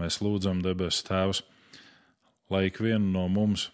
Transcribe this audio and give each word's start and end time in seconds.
mēs 0.00 0.20
lūdzam 0.24 0.62
debes 0.64 1.02
Tēvs, 1.06 1.42
lai 2.50 2.66
ik 2.68 2.80
vienu 2.82 3.10
no 3.14 3.26
mums, 3.32 3.70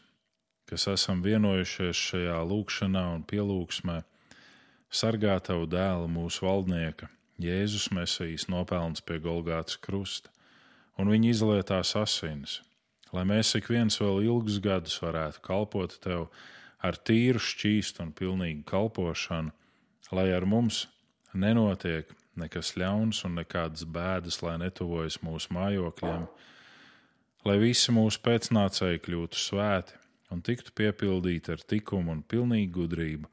kas 0.69 0.87
esam 0.89 1.23
vienojušies 1.25 1.99
šajā 2.09 2.39
lūkšanā 2.49 3.03
un 3.17 3.25
pielūgsmē, 3.29 4.03
sargā 4.93 5.39
Tavu 5.45 5.67
dēlu 5.71 6.09
mūsu 6.13 6.47
valdnieka, 6.47 7.11
Jēzus 7.43 7.91
Mesijas 7.93 8.47
nopelns 8.53 9.03
pie 9.03 9.19
Golgātas 9.23 9.81
krusta 9.81 10.31
un 11.01 11.11
viņa 11.11 11.31
izlietās 11.33 11.95
asins, 11.99 12.61
lai 13.13 13.25
mēs 13.29 13.55
ik 13.59 13.71
viens 13.73 13.99
vēl 14.01 14.23
ilgus 14.29 14.61
gadus 14.63 14.99
varētu 15.03 15.43
kalpot 15.45 15.97
Tev 16.05 16.29
ar 16.83 16.99
tīru, 16.99 17.41
šķīstu 17.43 18.05
un 18.05 18.13
pilnīgu 18.17 18.65
kalpošanu, 18.69 19.53
lai 20.13 20.29
ar 20.35 20.47
mums 20.49 20.87
nenotiek 21.33 22.11
nekas 22.39 22.75
ļauns 22.81 23.23
un 23.27 23.37
nekādas 23.41 23.85
bēdas, 23.85 24.41
lai 24.45 24.57
netuvojas 24.63 25.19
mūsu 25.25 25.53
mājokļiem, 25.57 26.27
lai 27.49 27.57
visi 27.61 27.95
mūsu 27.95 28.23
pēcnācēji 28.25 29.03
kļūtu 29.07 29.41
svēti 29.41 29.99
un 30.33 30.41
tiktu 30.45 30.73
piepildīti 30.79 31.53
ar 31.53 31.65
likumu 31.71 32.15
un 32.15 32.23
pilnīgu 32.25 32.73
gudrību, 32.79 33.29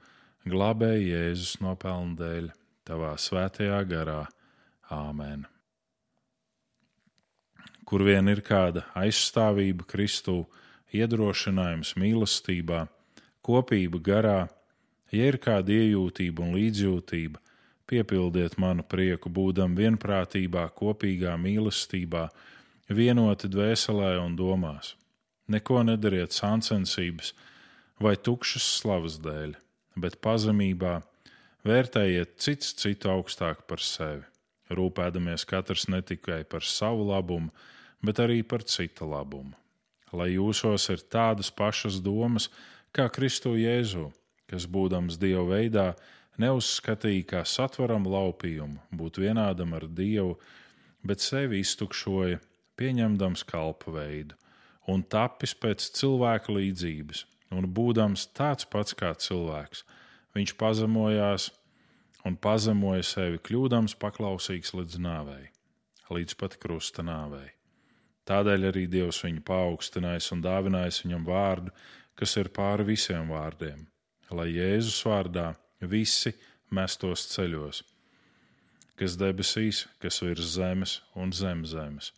glābēji 0.50 1.14
Jēzus 1.14 1.60
nopelnu 1.64 2.18
dēļ, 2.20 2.52
tavā 2.88 3.14
svētajā 3.20 3.80
garā. 3.88 4.22
Āmen! 4.90 5.46
Kur 7.86 8.04
vien 8.06 8.30
ir 8.30 8.42
kāda 8.46 8.84
aizstāvība 8.98 9.86
Kristū, 9.90 10.44
iedrošinājums 10.94 11.96
mīlestībā, 11.98 12.84
kopība 13.46 14.02
garā, 14.06 14.40
ja 15.14 15.30
ir 15.32 15.40
kāda 15.42 15.74
iejūtība 15.74 16.46
un 16.46 16.56
līdzjūtība, 16.58 17.42
piepildiet 17.90 18.58
manu 18.62 18.86
prieku, 18.86 19.32
būdam 19.34 19.76
vienprātībā, 19.78 20.68
kopīgā 20.78 21.36
mīlestībā, 21.42 22.28
vienoti 22.90 23.50
dvēselē 23.50 24.16
un 24.22 24.36
domās. 24.38 24.96
Neko 25.50 25.82
nedariet 25.88 26.36
sāncensības 26.36 27.34
vai 28.02 28.16
tukšas 28.16 28.66
slavas 28.80 29.18
dēļ, 29.24 29.56
bet 29.98 30.20
pazemībā 30.22 31.00
vērtējiet 31.68 32.38
cits 32.42 32.76
citu 32.78 33.10
augstāk 33.12 33.66
par 33.70 33.82
sevi, 33.84 34.24
rūpēdamies 34.70 35.48
katrs 35.50 35.88
ne 35.90 36.04
tikai 36.06 36.44
par 36.46 36.66
savu 36.66 37.10
labumu, 37.10 37.50
bet 38.06 38.22
arī 38.22 38.44
par 38.46 38.64
cita 38.64 39.08
labumu. 39.10 39.58
Lai 40.14 40.32
jūsos 40.34 40.88
ir 40.90 41.04
tādas 41.06 41.52
pašas 41.54 42.00
domas 42.02 42.48
kā 42.96 43.10
Kristu 43.14 43.54
Jēzu, 43.60 44.10
kas 44.50 44.66
būdams 44.66 45.20
Dieva 45.22 45.46
veidā, 45.52 45.92
neuzskatīja 46.40 47.26
kā 47.34 47.42
satveram 47.48 48.08
laupījumu, 48.10 48.80
būt 48.96 49.20
vienādam 49.22 49.76
ar 49.78 49.88
Dievu, 49.88 50.38
bet 51.06 51.24
sevi 51.24 51.62
iztukšoja, 51.64 52.40
pieņemdams 52.80 53.44
kalpa 53.48 53.92
veidu, 53.96 54.38
un 54.88 55.04
tapis 55.04 55.54
pēc 55.54 55.90
cilvēka 56.00 56.56
līdzības, 56.56 57.26
un 57.56 57.68
būdams 57.76 58.30
tāds 58.38 58.68
pats 58.72 58.96
kā 58.98 59.12
cilvēks, 59.20 59.84
viņš 60.38 60.56
pazemojās 60.60 61.50
un 62.28 62.36
pazemoja 62.40 63.06
sevi, 63.06 63.40
kļūdams 63.44 63.96
paklausīgs 64.00 64.74
līdz 64.76 65.00
nāvei, 65.04 65.50
līdz 66.12 66.36
pat 66.40 66.58
krusta 66.62 67.06
nāvei. 67.06 67.50
Tādēļ 68.30 68.68
arī 68.70 68.86
Dievs 68.92 69.24
viņu 69.26 69.42
paaugstinājis 69.48 70.30
un 70.36 70.44
dāvinājis 70.46 71.02
viņam 71.06 71.24
vārdu, 71.26 71.74
kas 72.20 72.36
ir 72.38 72.52
pāri 72.54 72.86
visiem 72.92 73.32
vārdiem, 73.34 73.88
lai 74.30 74.52
Jēzus 74.54 75.00
vārdā 75.08 75.54
visi 75.82 76.34
mestos 76.72 77.26
ceļos, 77.34 77.84
kas 79.00 79.16
debesīs, 79.20 79.86
kas 80.04 80.22
virs 80.22 80.56
zemes 80.56 81.00
un 81.16 81.32
zem 81.32 81.66
zemes, 81.66 82.12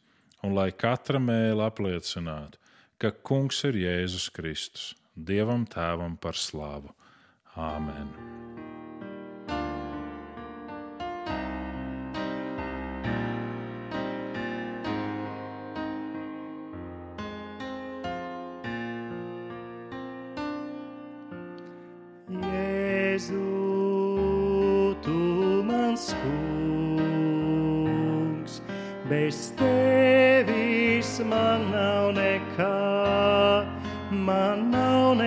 un 0.44 0.56
lai 0.58 0.72
katra 0.72 1.22
mēlē 1.22 1.70
apliecinātu, 1.70 2.58
ka 2.98 3.12
Kungs 3.12 3.64
ir 3.70 3.78
Jēzus 3.82 4.30
Kristus, 4.34 4.92
Dievam 5.16 5.66
Tēvam 5.66 6.18
par 6.18 6.38
slavu. 6.38 6.94
Āmen! 7.56 8.41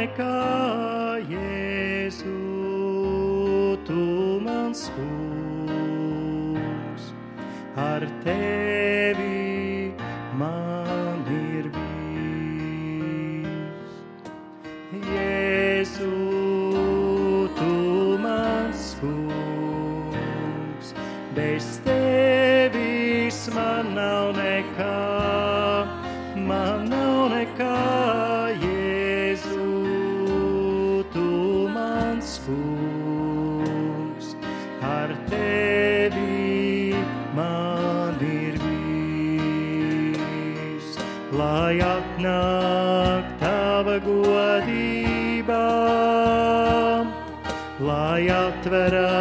Nav 0.04 0.12
nekā, 0.12 0.33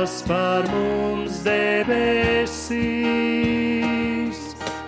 atveras 0.03 0.23
par 0.27 0.63
mums 0.67 1.43
debesīs, 1.45 2.75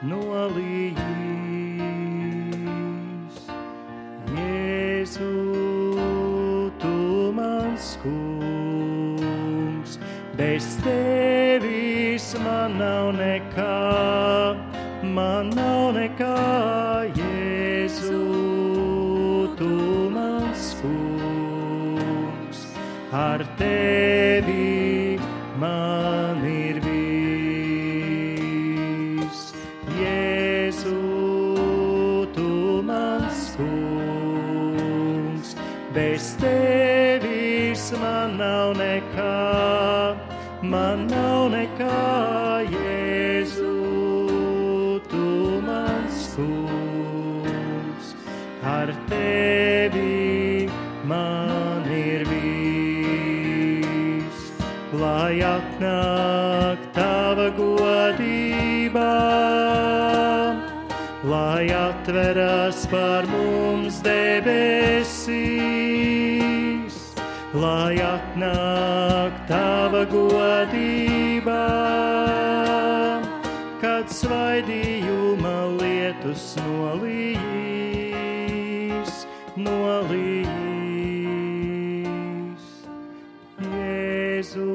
nolījīs. 0.05 0.93
Jēzu, 4.37 5.33
tu 6.79 7.33
mans 7.33 7.97
kungs, 8.05 9.93
bez 10.37 10.77
tevis 10.85 11.42
man 12.45 12.79
nav 12.79 13.11
nekā, 13.19 13.77
man 15.17 15.51
nav 15.57 15.93
nekā, 15.99 16.39
Jēzu, 17.19 18.23
tu 19.59 19.71
mans 20.15 20.73
kungs, 20.81 22.67
ar 23.27 23.47
tevi 23.59 24.22
par 62.93 63.25
mums 63.25 64.03
debesīs, 64.05 65.39
lai 67.57 67.97
atnāk 68.05 69.33
tava 69.49 70.03
godība, 70.13 71.63
kad 73.81 74.13
svaidījuma 74.13 75.55
lietus 75.81 76.45
nolījīs, 76.67 77.53
nolīs. 79.57 80.53
Jēzu, 83.73 84.69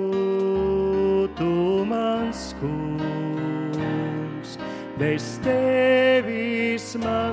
tu 1.37 1.53
mans 1.93 2.41
kungs, 2.63 4.49
bez 4.97 5.23
tevis 5.45 6.87
man 7.03 7.26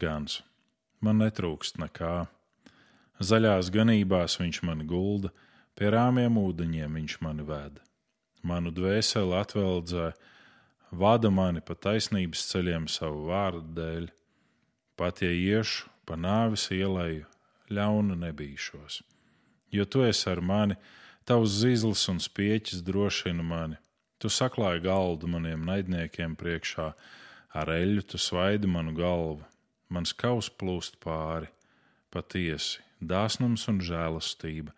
gans, 0.00 0.40
man 1.00 1.20
netrūkst 1.22 1.78
nekā. 1.82 2.28
Zaļās 3.18 3.72
ganībās 3.74 4.38
viņš 4.38 4.62
mani 4.66 4.86
gulda, 4.86 5.32
pie 5.74 5.90
rāmiem 5.94 6.38
ūdeņiem 6.38 6.98
viņš 7.00 7.16
mani 7.26 7.46
ved. 7.46 7.80
Manu 8.46 8.70
dvēseli 8.74 9.34
atveldzē, 9.40 10.12
vada 10.90 11.30
mani 11.30 11.60
pa 11.60 11.74
taisnības 11.74 12.46
ceļiem 12.52 12.86
savu 12.90 13.26
vārdu 13.32 13.74
dēļ. 13.80 14.06
Pat 14.98 15.22
ja 15.22 15.30
iešu 15.34 15.90
pa 16.06 16.16
nāvis 16.16 16.70
ielēju, 16.74 17.26
ļaunu 17.74 18.16
nebīšos. 18.22 19.02
Jo 19.74 19.84
tu 19.84 20.06
esi 20.06 20.30
ar 20.30 20.40
mani, 20.40 20.78
tavs 21.28 21.58
zīles 21.60 22.06
un 22.08 22.22
spieķis 22.22 22.80
drošina 22.86 23.44
mani. 23.44 23.76
Tu 24.18 24.30
saklāji 24.32 24.82
galdu 24.86 25.28
maniem 25.30 25.66
naidniekiem 25.68 26.34
priekšā, 26.38 26.88
ar 27.54 27.70
eļļu 27.70 28.06
tu 28.08 28.18
svaidi 28.18 28.70
manu 28.70 28.94
galvu, 28.96 29.44
mans 29.88 30.12
kaus 30.12 30.50
plūst 30.50 30.98
pāri. 31.04 31.48
Patiesi, 32.12 32.80
dāsnums 33.00 33.66
un 33.68 33.82
žēlastība 33.84 34.72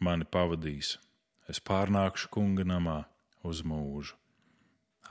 mani 0.00 0.24
pavadīs. 0.24 0.96
Es 1.50 1.60
pārnākšu 1.60 2.30
kunga 2.32 2.64
namā 2.64 3.02
uz 3.44 3.60
mūžu. 3.66 4.16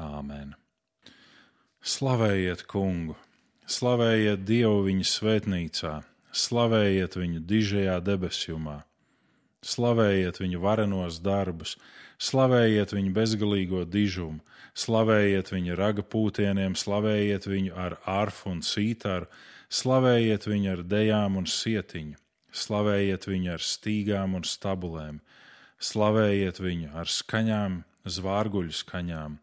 Āmen! 0.01 0.55
Slavējiet 1.81 2.65
kungu! 2.71 3.17
Slavējiet 3.71 4.41
Dievu 4.43 4.81
viņa 4.87 5.05
svētnīcā, 5.07 5.91
slavējiet 6.35 7.15
viņu 7.15 7.43
dižajā 7.47 7.99
debesjumā, 8.03 8.81
slavējiet 9.63 10.41
viņu 10.41 10.59
varenos 10.63 11.19
darbus, 11.23 11.77
slavējiet 12.21 12.93
viņu 12.93 13.13
bezgalīgo 13.15 13.83
dižumu, 13.89 14.41
slavējiet 14.77 15.51
viņu 15.51 15.77
raga 15.79 16.03
pūtieniem, 16.05 16.75
slavējiet 16.77 17.47
viņu 17.49 17.75
ar 17.75 17.97
arfu 18.05 18.51
un 18.53 18.61
sītaru, 18.65 19.29
slavējiet 19.71 20.47
viņu 20.47 20.73
ar 20.75 20.83
dejām 20.85 21.39
un 21.41 21.47
sietiņu, 21.49 22.17
slavējiet 22.51 23.27
viņu 23.27 23.53
ar 23.55 23.65
stīgām 23.65 24.35
un 24.37 24.45
stabulēm, 24.47 25.21
slavējiet 25.81 26.61
viņu 26.61 26.91
ar 27.01 27.09
skaņām, 27.09 27.81
zvārguļu 28.05 28.77
skaņām, 28.83 29.39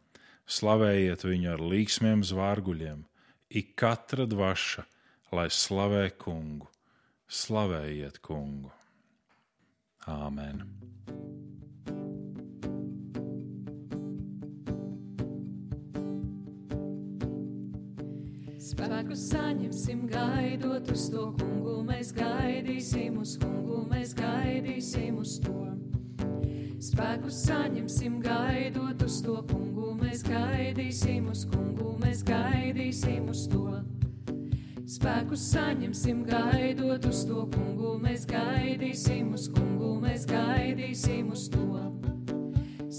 slavējiet 0.48 1.24
viņu 1.26 1.52
ar 1.54 1.64
līksmiem 1.74 2.24
zvārguļiem, 2.24 3.04
ik 3.50 3.74
katra 3.81 4.28
dvaša, 4.28 4.86
lai 5.34 5.48
slavē 5.52 6.08
kungu, 6.16 6.70
slavējiet 7.28 8.22
kungu. 8.24 8.72
Āmen! 10.08 10.62
Spēku 18.69 19.15
saņemsim, 19.17 20.03
gaidot 20.12 20.91
uz 20.93 21.06
to 21.09 21.31
kungu, 21.38 21.79
mēs 21.88 22.11
gaidīsim 22.12 23.15
uz 23.23 23.38
kungu, 23.41 23.79
mēs 23.88 24.11
gaidīsim 24.19 25.17
uz 25.23 25.38
to. 25.41 25.55
Spēku 26.85 27.32
saņemsim, 27.32 28.19
gaidot 28.20 29.00
uz 29.06 29.23
to 29.25 29.38
kungu, 29.49 29.94
mēs 30.03 30.20
gaidīsim 30.26 31.31
uz 31.32 31.47
kungu, 31.49 31.94
mēs 32.03 32.20
gaidīsim 32.29 33.32
uz 33.32 33.47
to. 33.49 33.81
Spēku 34.85 35.41
saņemsim, 35.49 36.26
gaidot 36.29 37.09
uz 37.09 37.25
to 37.25 37.47
kungu, 37.56 37.97
mēs 38.05 38.29
gaidīsim 38.29 39.32
uz 39.32 39.49
kungu, 39.49 39.94
mēs 40.05 40.29
gaidīsim 40.29 41.32
uz 41.32 41.49
to. 41.56 41.65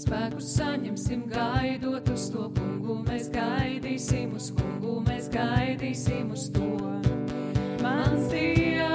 Spēku 0.00 0.40
saņemsim, 0.40 1.26
gaidot 1.28 2.06
uz 2.08 2.30
to 2.32 2.46
kungu, 2.56 2.94
mēs 3.04 3.26
gaidīsim 3.34 4.32
uz 4.38 4.46
kungu, 4.56 4.94
mēs 5.04 5.28
gaidīsim 5.34 6.30
uz 6.32 6.46
to. 6.54 6.70
Mans 7.84 8.30
Dievs, 8.32 8.89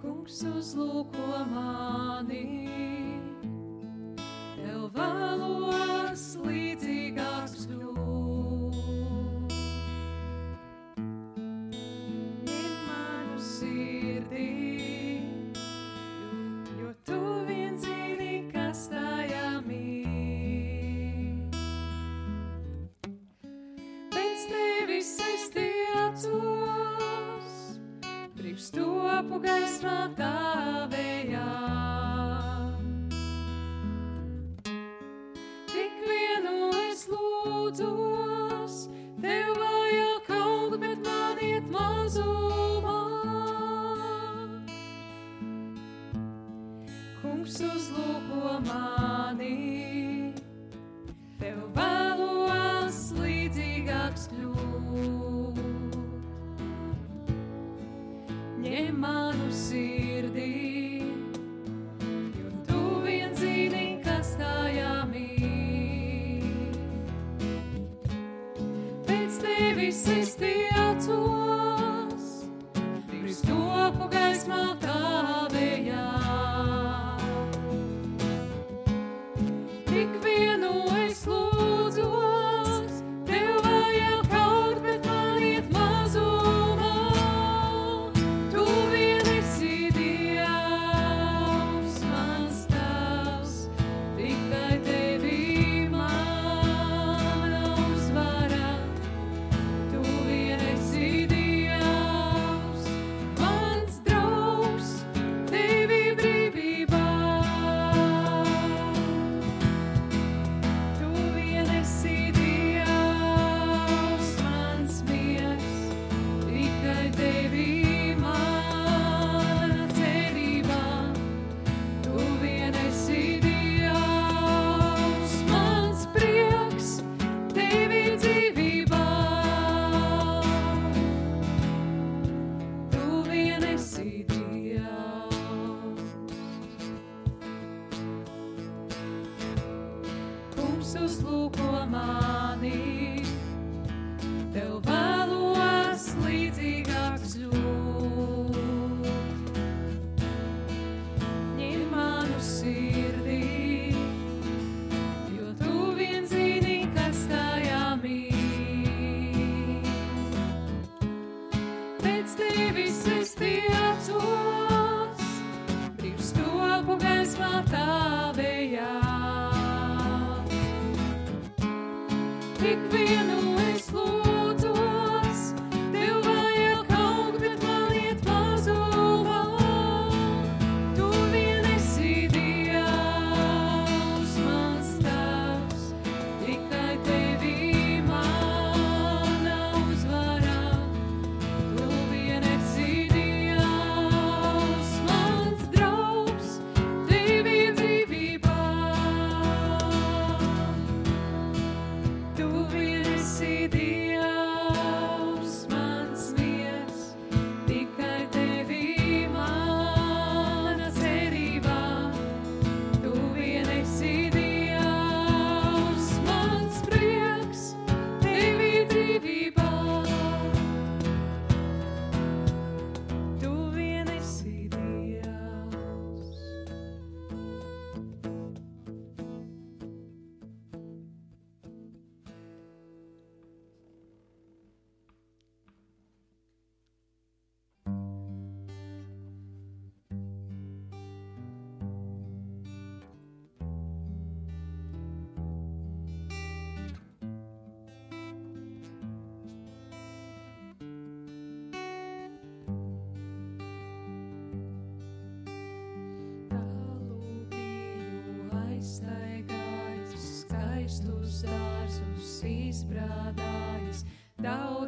Kungs 0.00 0.42
uzlūko 0.42 1.28
mani. 1.50 3.05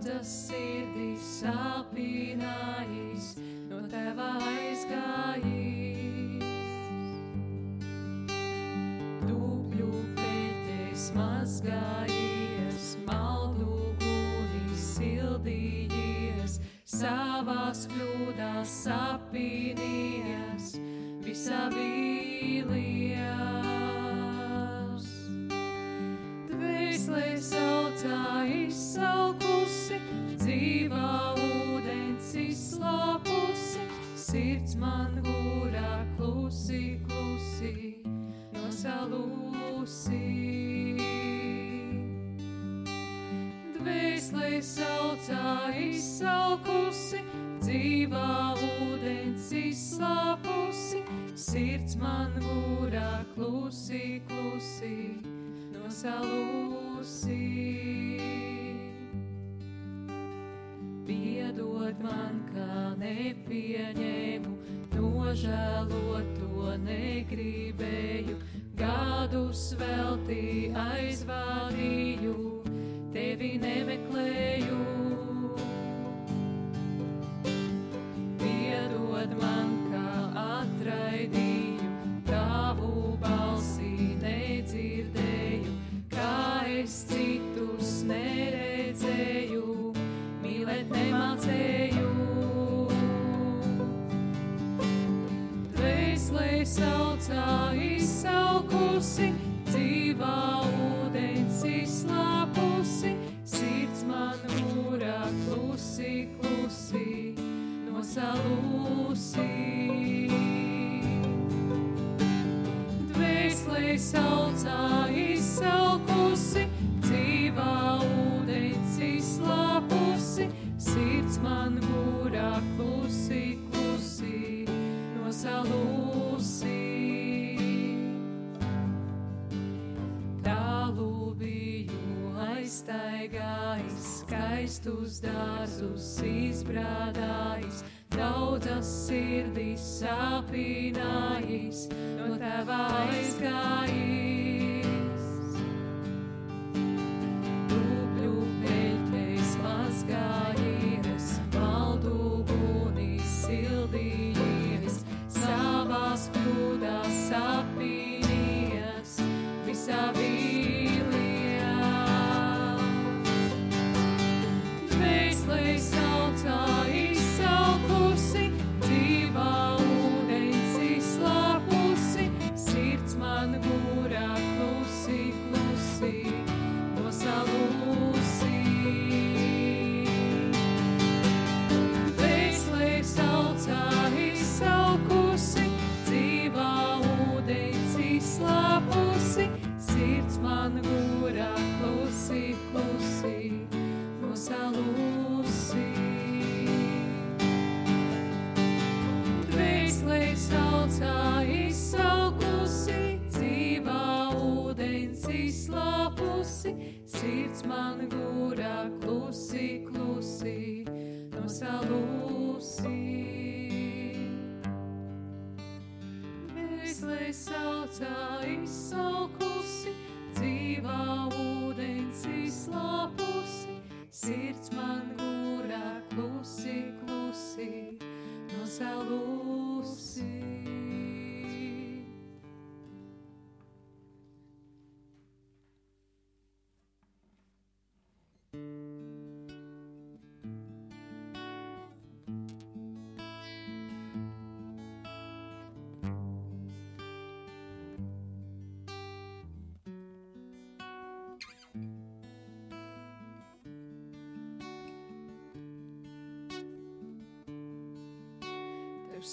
Jesus. 0.09 0.48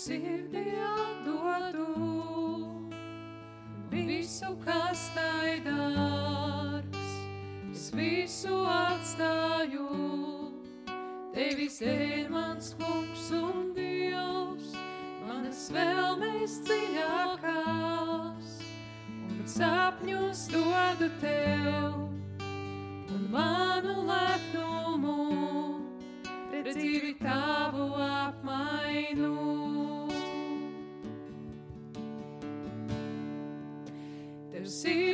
sirdī 0.06 0.63
atdodu 0.86 1.86
visu, 3.89 4.52
kas 4.62 5.02
tai 5.15 5.54
dārgs. 5.65 7.13
Es 7.72 7.86
visu 7.96 8.60
atstāju, 8.70 9.88
tevis 11.34 11.82
ir 11.82 12.30
mans 12.30 12.76
kungs 12.78 13.32
un 13.39 13.72
dievs, 13.78 14.76
manas 15.26 15.63
vēlmes 15.74 16.60
dziļākās, 16.70 18.50
un 19.26 19.46
sapņus 19.58 20.46
dodu 20.54 21.10
tev 21.24 21.98
un 23.10 23.32
man. 23.34 23.74
see. 34.67 35.05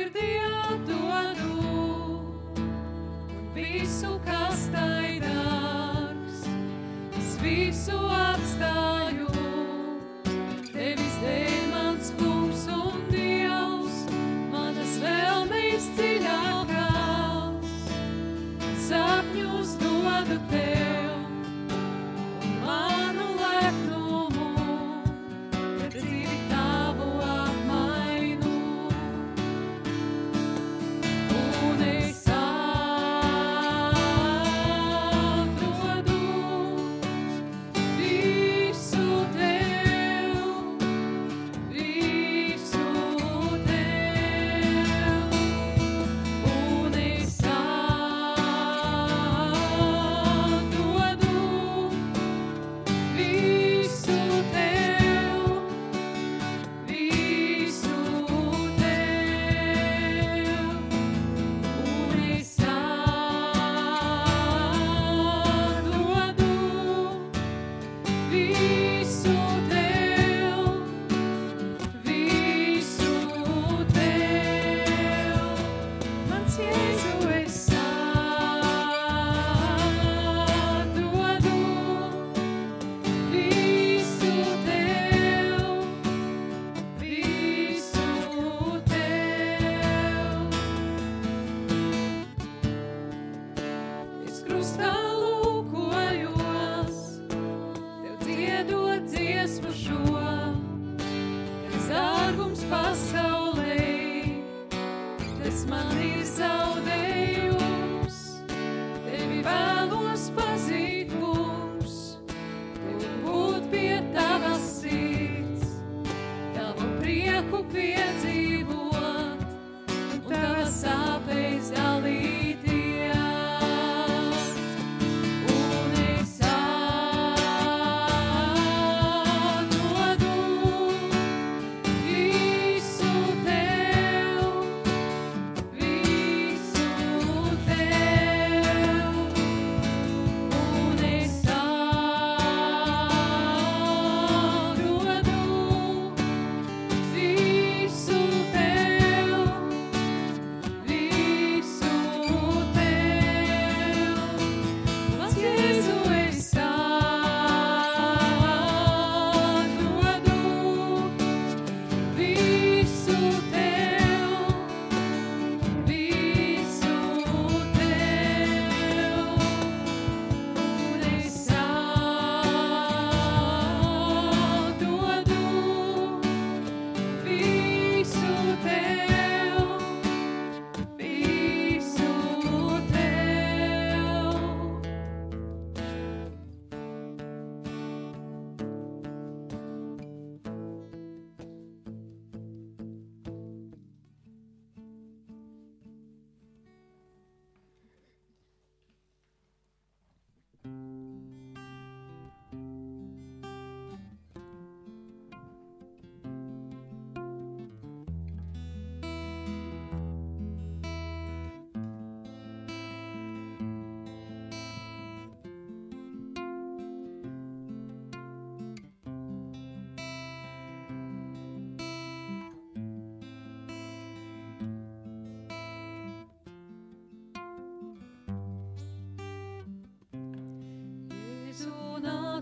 cruz. 94.44 95.11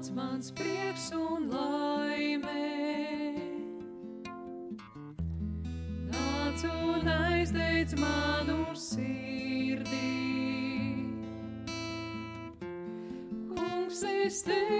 tāds 0.00 0.14
mans 0.16 0.50
prieks 0.56 1.10
un 1.12 1.50
laime. 1.52 2.62
Nāc 6.08 6.64
un 6.70 7.10
aizdeic 7.12 7.92
manu 8.00 8.64
sirdī. 8.72 10.14
Kungs, 13.52 14.04
es 14.16 14.44
tevi. 14.48 14.79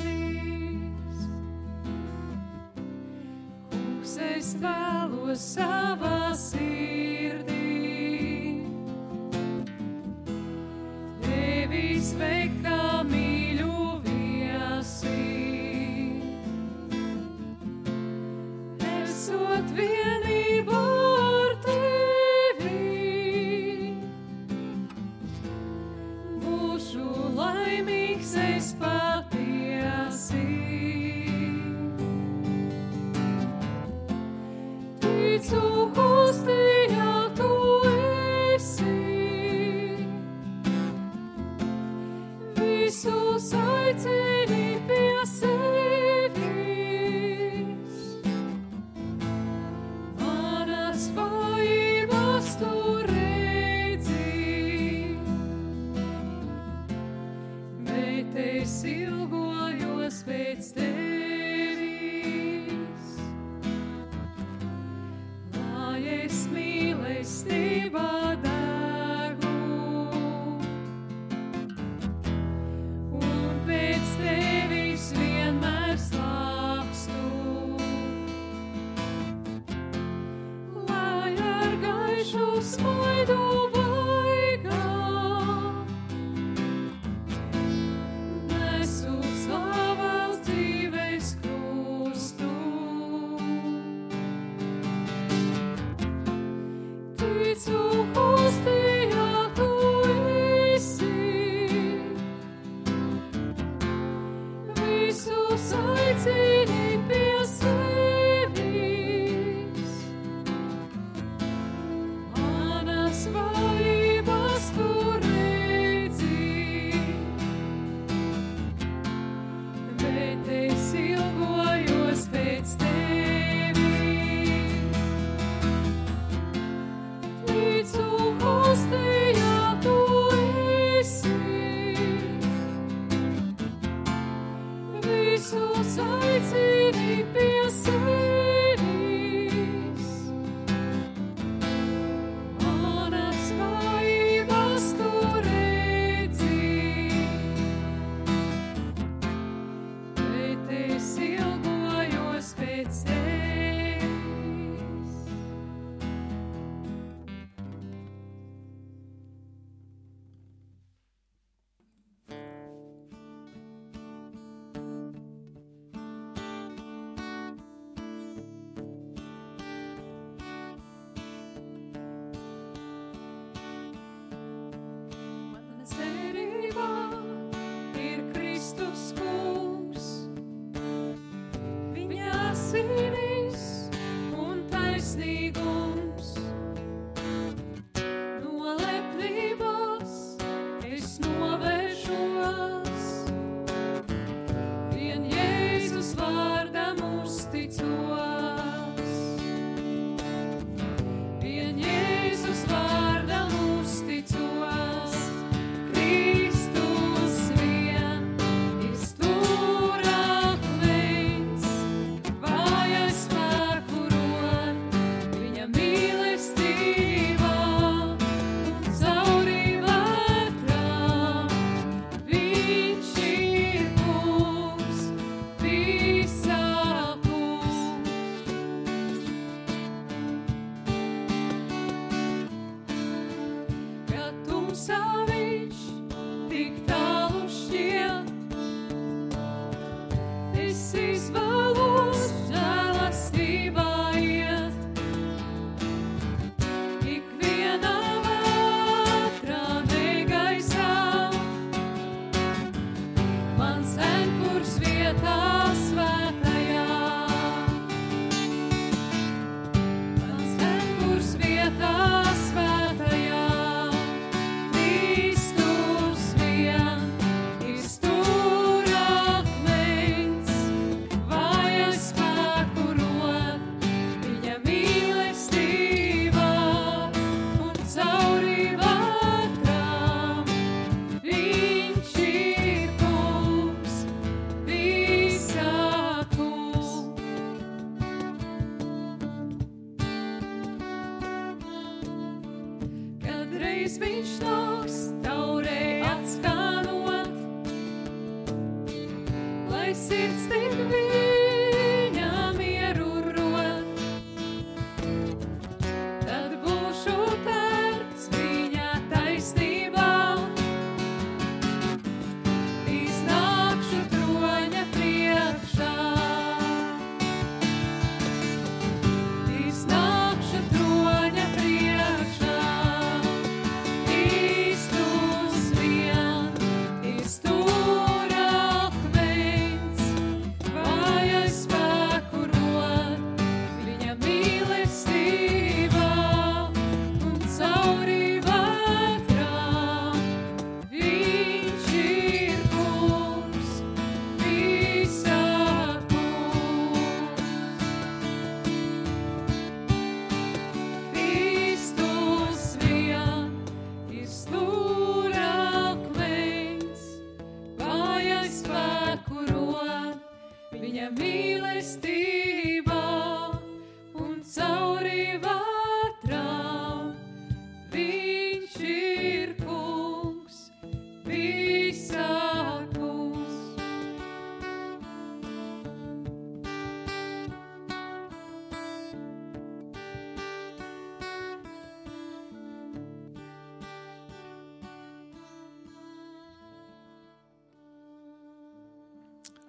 es 4.51 4.57
vēlos 4.59 5.45
savas 5.55 6.51
sirds. 6.51 7.00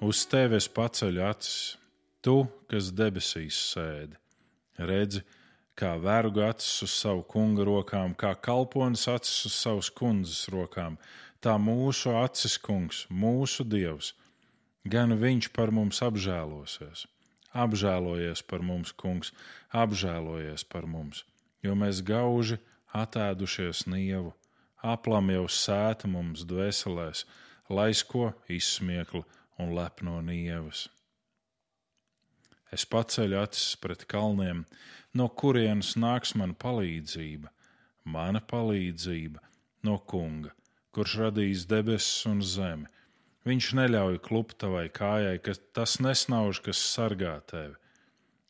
Uz 0.02 0.24
tevi 0.26 0.56
es 0.58 0.66
paceļu 0.66 1.20
acis, 1.22 1.76
tu, 2.26 2.40
kas 2.66 2.88
debesīs 2.98 3.54
sēdi. 3.70 4.16
Redzi, 4.82 5.20
kā 5.78 5.92
vergu 6.02 6.40
acis 6.42 6.80
uz 6.82 6.94
savu 7.04 7.20
kunga 7.30 7.62
rokām, 7.68 8.16
kā 8.18 8.32
kalponis 8.34 9.04
acis 9.12 9.36
uz 9.46 9.54
savas 9.54 9.90
kundzes 9.94 10.48
rokām, 10.50 10.96
tā 11.38 11.54
mūsu 11.54 12.16
acis 12.18 12.56
kungs, 12.58 13.04
mūsu 13.14 13.62
dievs, 13.62 14.08
gan 14.82 15.14
viņš 15.20 15.52
par 15.54 15.70
mums 15.70 16.02
apžēlosies. 16.02 17.04
Apžēlojies 17.54 18.42
par 18.48 18.64
mums, 18.66 18.90
kungs, 18.98 19.30
apžēlojies 19.70 20.64
par 20.66 20.88
mums, 20.90 21.20
jo 21.62 21.76
mēs 21.78 22.00
gauži 22.02 22.58
atēdušies 22.90 23.84
nievu, 23.86 24.34
aplam 24.82 25.30
jau 25.30 25.46
sēta 25.46 26.10
mums 26.10 26.42
dvēselēs, 26.48 27.22
laisko 27.70 28.32
izsmieklu 28.50 29.22
un 29.62 29.74
lepno 29.78 30.20
nievas. 30.24 30.86
Es 32.72 32.86
paceļu 32.88 33.38
acis 33.42 33.76
pret 33.82 34.06
kalniem, 34.08 34.64
no 35.14 35.28
kurienes 35.28 35.94
nāks 36.00 36.34
mana 36.38 36.56
palīdzība, 36.56 37.52
mana 38.04 38.40
palīdzība 38.40 39.42
no 39.84 39.98
kunga, 40.08 40.54
kurš 40.92 41.18
radīs 41.26 41.68
debesis 41.68 42.26
un 42.30 42.40
zemi 42.42 42.88
Viņš 43.42 43.72
neļauj 43.74 44.20
klupt 44.22 44.60
tavai 44.62 44.86
kājai, 44.94 45.38
ka 45.42 45.56
tas 45.74 45.96
nesnauž, 46.02 46.60
kas 46.62 46.78
sargā 46.92 47.34
tevi. 47.50 47.74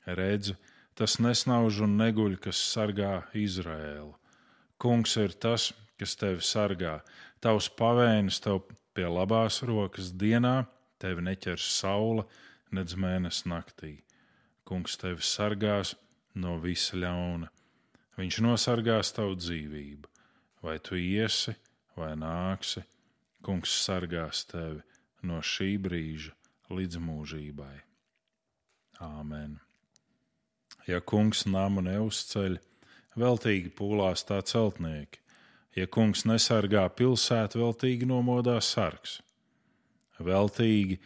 Redzi, 0.04 0.56
tas 0.98 1.16
nesnauž 1.22 1.80
un 1.86 1.96
neguļ, 1.96 2.36
kas 2.44 2.60
sargā 2.74 3.22
Izraēlu. 3.32 4.12
Kungs 4.76 5.16
ir 5.16 5.32
tas, 5.32 5.70
kas 5.96 6.12
tevi 6.20 6.44
sargā. 6.44 6.98
Tavs 7.40 7.70
pavēnis 7.78 8.42
tev 8.44 8.66
pie 8.92 9.08
labās 9.08 9.62
rokas 9.64 10.12
dienā, 10.12 10.66
tevi 11.02 11.24
neķers 11.26 11.66
saule, 11.80 12.24
nedz 12.72 12.94
mēnesis 12.94 13.48
naktī. 13.50 13.96
Kungs 14.68 14.96
tevi 15.00 15.24
sargās 15.26 15.96
no 16.38 16.56
visa 16.62 16.96
ļauna. 16.96 17.50
Viņš 18.16 18.40
nosargās 18.44 19.12
tavu 19.16 19.36
dzīvību. 19.40 20.08
Vai 20.62 20.78
tu 20.78 20.96
iesi 20.96 21.56
vai 21.98 22.12
nāksi, 22.16 22.84
Kungs 23.42 23.72
sargās 23.82 24.44
tevi 24.46 24.78
no 25.26 25.40
šī 25.42 25.72
brīža 25.82 26.30
līdz 26.70 27.00
mūžībai. 27.02 27.74
Āmen! 29.02 29.56
Ja 30.86 31.00
kungs 31.02 31.42
namu 31.50 31.82
neuzceļ, 31.82 32.60
veltīgi 33.18 33.72
pūlās 33.74 34.22
tā 34.28 34.38
celtnieki, 34.46 35.18
ja 35.74 35.88
kungs 35.90 36.22
nesargā 36.30 36.84
pilsētu, 36.94 37.64
veltīgi 37.64 38.06
nomodās 38.06 38.70
sargs. 38.76 39.18
Veltīgi 40.24 40.98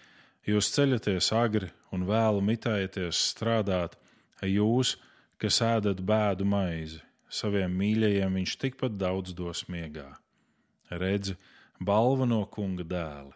jūs 0.47 0.71
ceļaties 0.75 1.33
agri 1.35 1.71
un 1.95 2.07
vēlu 2.09 2.43
mitējaties 2.45 3.23
strādāt, 3.33 3.97
jūs, 4.45 4.97
kas 5.41 5.61
ēdat 5.65 6.03
bēdu 6.07 6.47
maizi, 6.49 7.01
saviem 7.29 7.73
mīļajiem 7.81 8.41
viņš 8.41 8.57
tikpat 8.63 8.97
daudz 9.01 9.35
dos 9.37 9.65
miegā. 9.73 10.09
Redzi, 10.91 11.37
balva 11.81 12.29
no 12.29 12.45
kunga 12.47 12.87
dēla, 12.87 13.35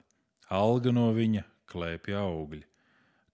alga 0.48 0.92
no 0.94 1.10
viņa 1.16 1.44
klēpja 1.70 2.22
augļi. 2.22 2.64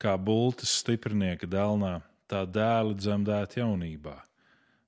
Kā 0.01 0.16
bultas 0.20 0.72
stiprinieka 0.82 1.49
dēlnā, 1.49 2.01
tā 2.28 2.44
dēli 2.44 2.97
dzemdēt 2.99 3.57
jaunībā. 3.61 4.16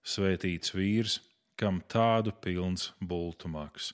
Svētīts 0.04 0.74
vīrs, 0.76 1.18
kam 1.58 1.80
tādu 1.88 2.32
pilns 2.44 2.92
bultu 3.00 3.48
maks. 3.50 3.92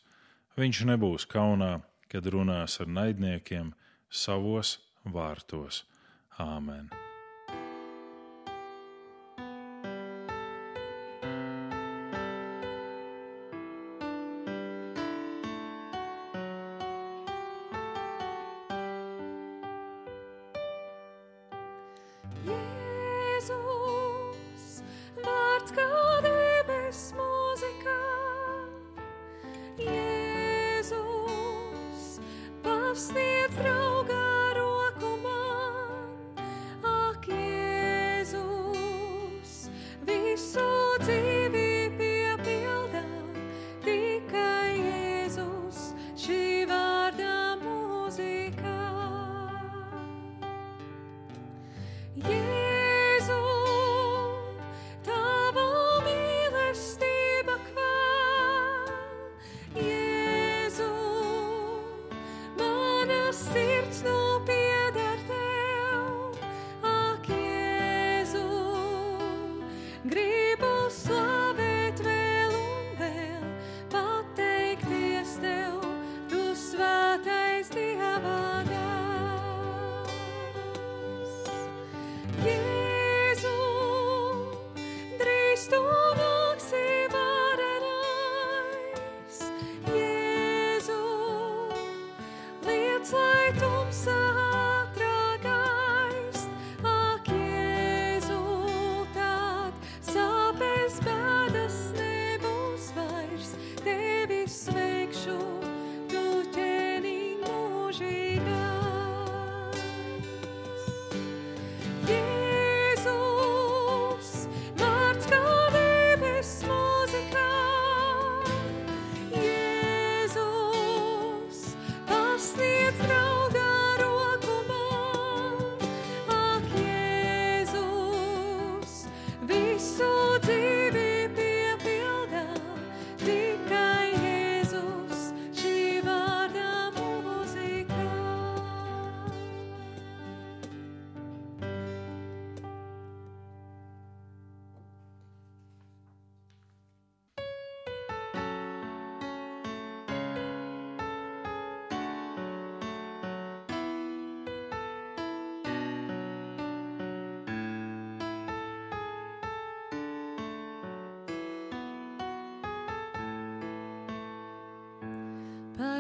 Viņš 0.59 0.85
nebūs 0.91 1.27
kaunā, 1.31 1.79
kad 2.15 2.29
runās 2.31 2.79
ar 2.79 2.87
naidniekiem 2.87 3.73
savos 4.07 4.77
vārtos. 5.17 5.83
Āmen! 6.39 7.04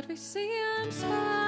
Par 0.05 0.13
visiem 0.13 0.91
spēkiem 0.93 1.44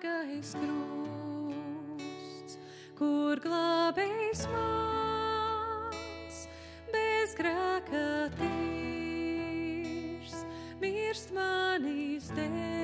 dārgais 0.00 0.54
krusts, 0.56 2.56
kur 2.96 3.36
glābējs 3.44 4.46
mans 4.54 6.38
bez 6.92 7.34
grēka 7.36 8.30
tīrs, 8.40 10.36
mirst 10.80 11.34
manīs 11.36 12.32
dēļ. 12.36 12.79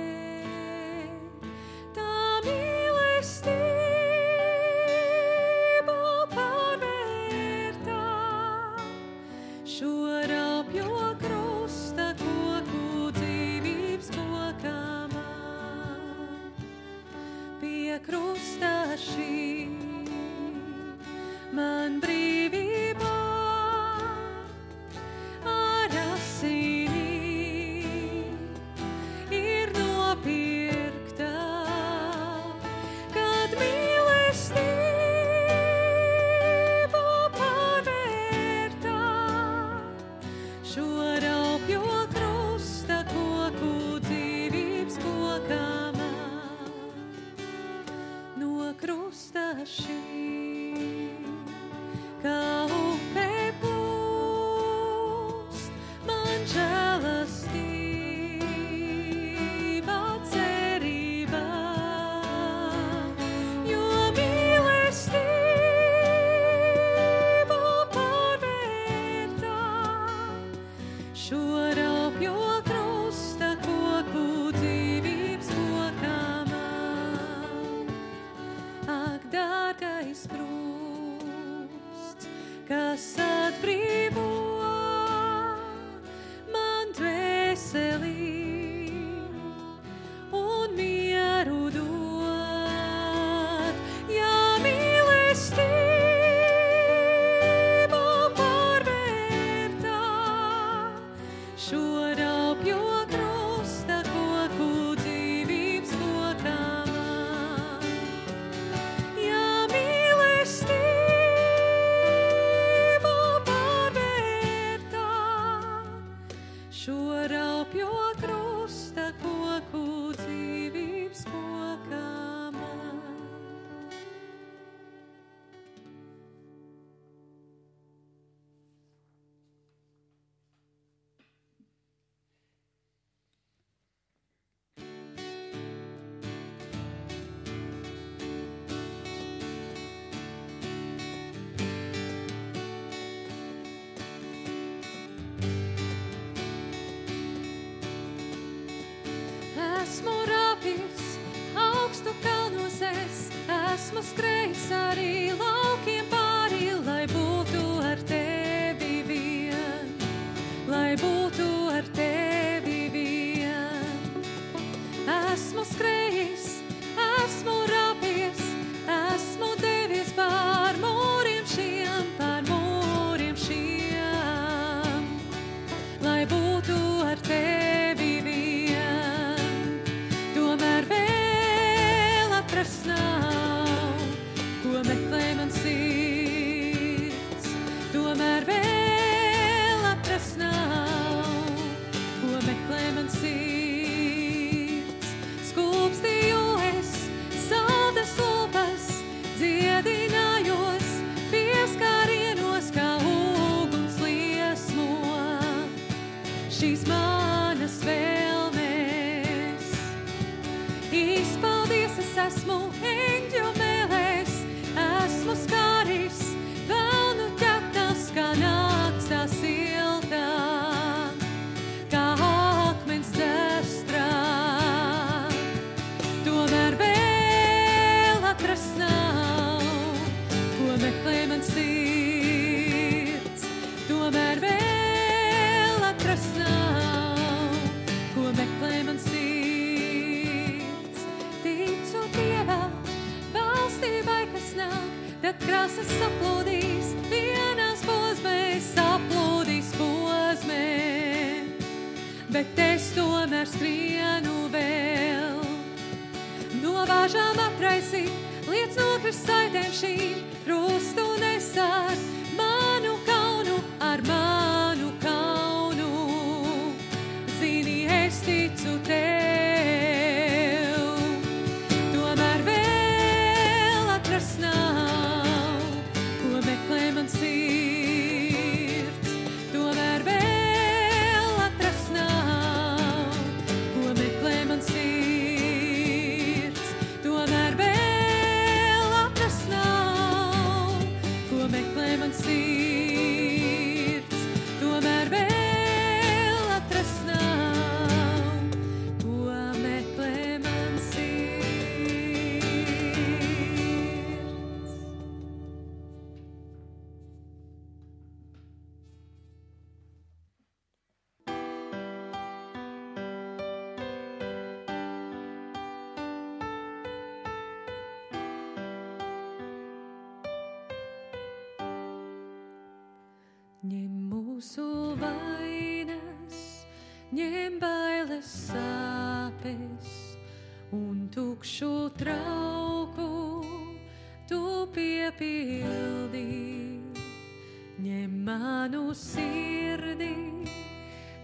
sirdī, 338.96 340.14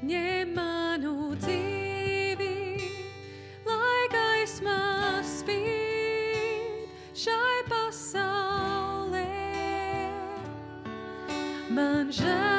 ņem 0.05 0.55
manu 0.57 1.33
dzīvi, 1.41 2.53
lai 3.67 4.05
gaismā 4.13 4.79
spīd 5.35 6.89
šai 7.25 7.61
pasaulē. 7.73 9.29
Man 11.73 12.13
žēl. 12.13 12.52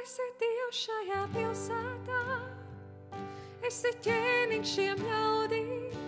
esi 0.00 0.24
Dievs 0.40 0.78
šajā 0.86 1.22
pilsētā, 1.34 2.20
esi 3.68 3.90
ķēniņš 4.06 4.70
šiem 4.70 5.02
ļaudīm, 5.04 5.98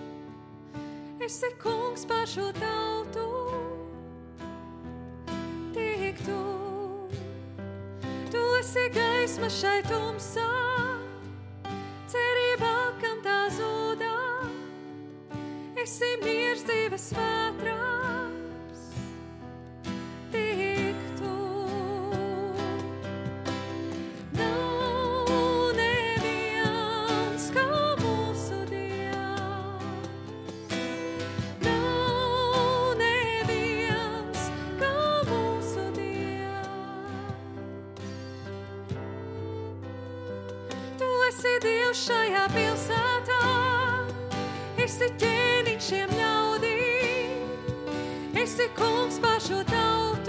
esi 1.26 1.50
kungs 1.60 2.06
par 2.08 2.24
šo 2.30 2.46
tautu. 2.56 3.26
Tik 5.76 6.22
tu, 6.24 6.38
tu 8.32 8.46
esi 8.62 8.86
gaisma 8.96 9.52
šai 9.52 9.76
tumsā, 9.90 10.48
cerībā, 12.14 12.74
kam 13.02 13.20
tā 13.26 13.42
zūdā, 13.58 14.16
esi 15.84 16.14
miers 16.24 16.64
dzīves 16.64 17.12
vētrā. 17.18 17.71
šajā 42.02 42.46
pilsētā. 42.50 43.42
Esi 44.82 45.08
ķēniņš 45.22 45.90
šiem 45.90 46.14
ļaudīm, 46.18 47.46
esi 48.42 48.66
kungs 48.78 49.20
pār 49.22 49.38
šo 49.44 49.60
tautu. 49.70 50.21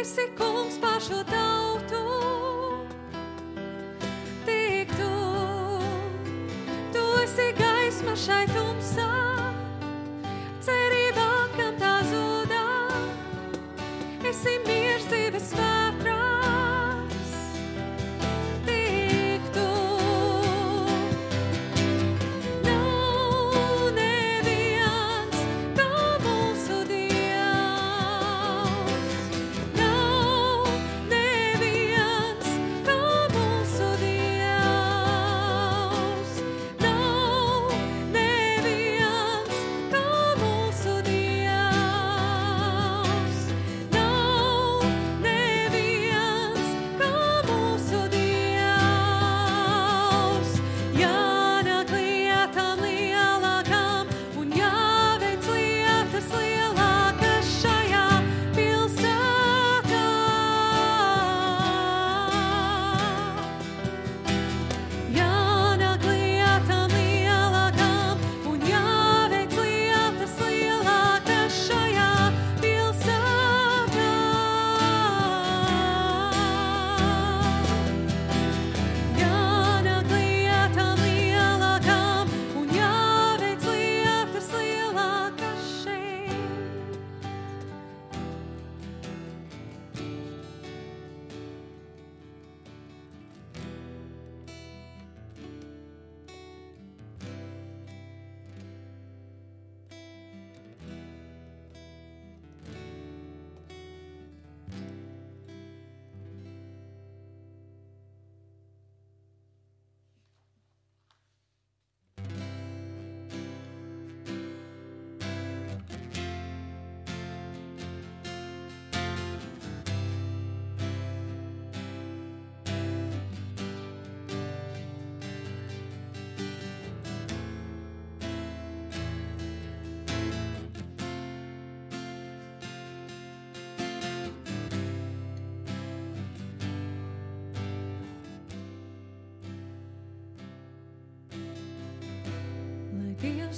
esi 0.00 0.24
kungs 0.36 0.78
pār 0.80 1.00
šo 1.04 1.20
tautu. 1.28 2.00
Tik 4.46 4.96
tu, 4.96 5.12
tu 6.94 7.04
esi 7.26 7.52
gaisma 7.60 8.16
šai 8.26 8.44
tumsai. 8.54 9.09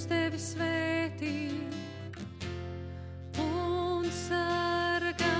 Kungs 0.03 0.11
tevi 0.11 0.39
svētī 0.41 1.35
un 3.39 4.09
sargā 4.11 5.37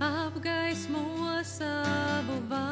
apgaismo 0.00 1.04
savu 1.44 2.40
vārdu. 2.48 2.65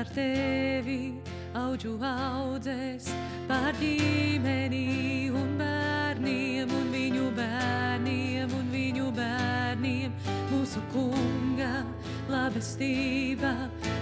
ar 0.00 0.08
tevi 0.16 1.12
auģu 1.60 1.90
audzēs 2.06 3.10
pār 3.48 3.74
ģimeni 3.76 5.28
un 5.36 5.50
bērniem 5.58 6.72
un 6.72 6.86
viņu 6.94 7.26
bērniem 7.36 8.54
un 8.56 8.70
viņu 8.72 9.10
bērniem 9.18 10.14
mūsu 10.48 10.80
kunga 10.94 11.82
labestība, 12.32 13.52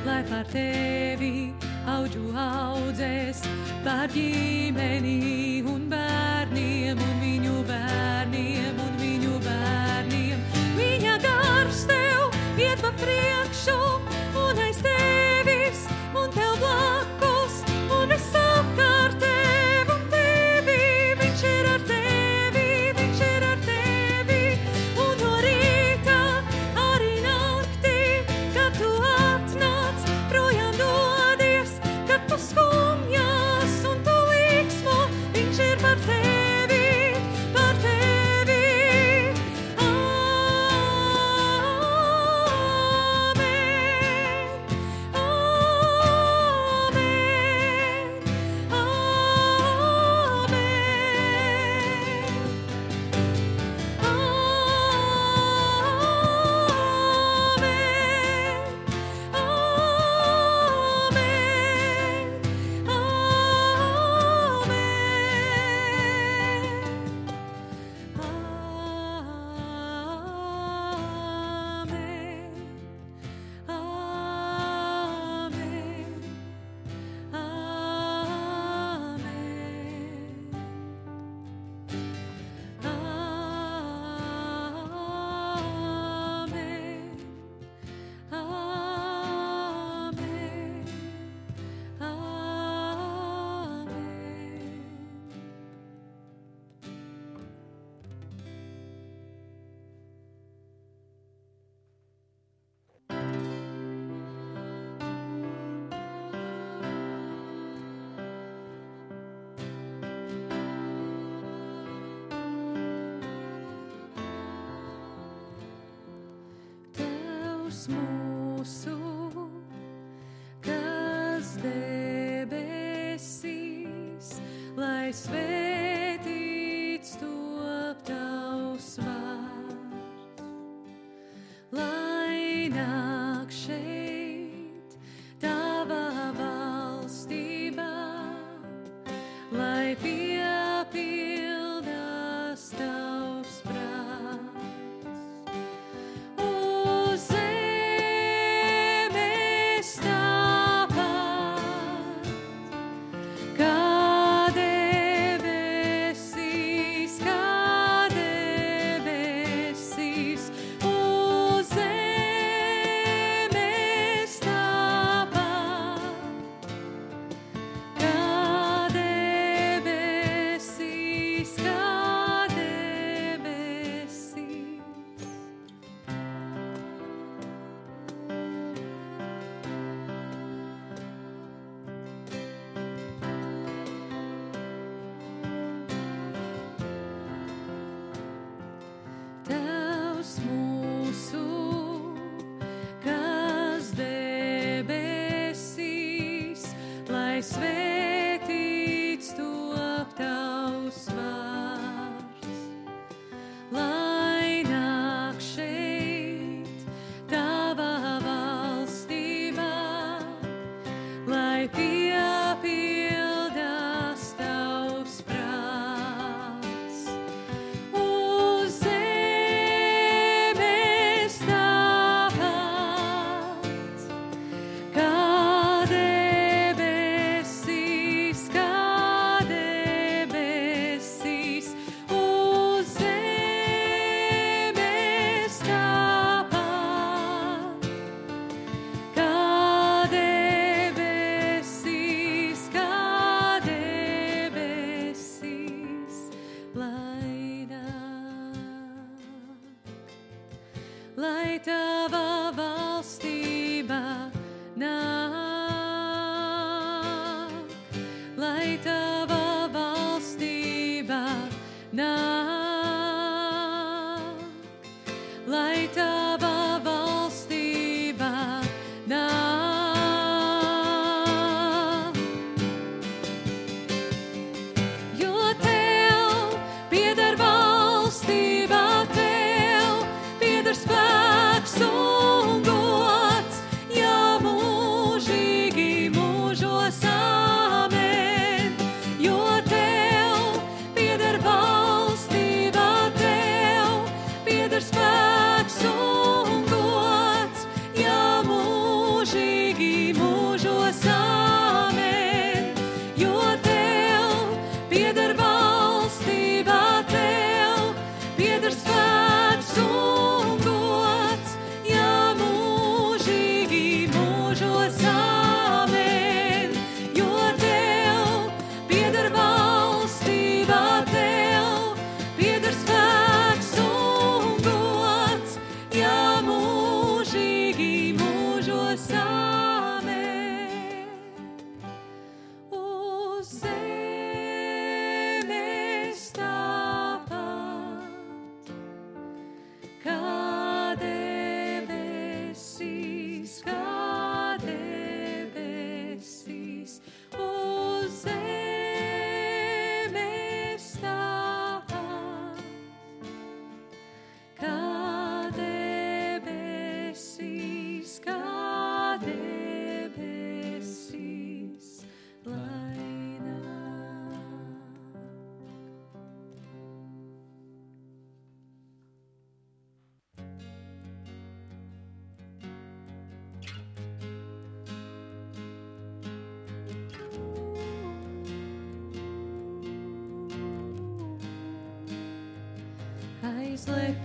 lai 0.07 0.21
pār 0.31 0.47
tevi 0.53 1.51
auģu 1.97 2.31
audzēs 2.47 3.43
pār 3.83 4.07
ģimeni 4.15 5.65
un 5.67 5.89
bērniem 5.91 7.07
un 7.09 7.15
viņu 7.25 7.63
bērniem 7.73 8.85
un 8.87 8.99
viņu 9.03 9.41
bērniem. 9.49 10.51
Viņa 10.79 11.23
gars 11.27 11.89
tev 11.91 12.29
iet 12.61 12.87
pa 12.87 12.95
priekšu. 13.03 13.98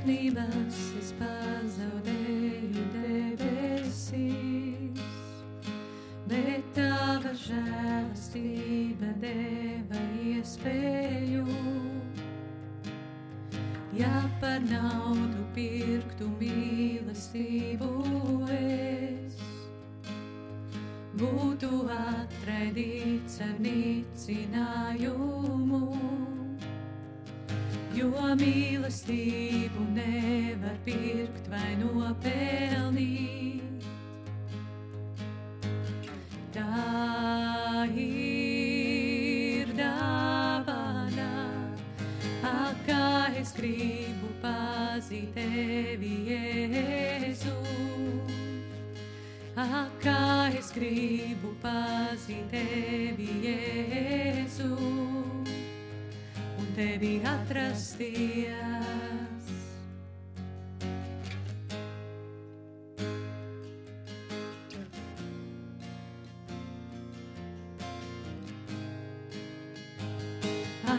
leave. 0.06 0.93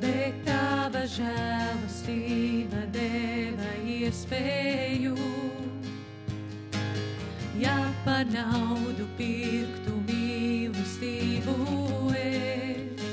bet 0.00 0.38
tava 0.46 1.02
žēlastība 1.16 2.84
deva 2.94 3.72
iespēju. 3.96 5.16
Ja 7.60 7.76
par 8.06 8.24
naudu 8.32 9.06
pirktu 9.18 9.92
mīlestību 10.08 11.54
es, 12.18 13.06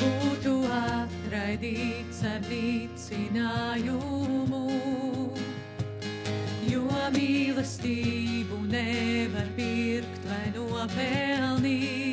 būtu 0.00 0.56
atraidīts 0.80 2.24
ar 2.32 2.42
vicinājumu. 2.50 4.13
mīlestību 7.64 8.58
nevar 8.68 9.48
pirkt 9.56 10.28
vai 10.28 10.52
nopelnīt. 10.52 12.03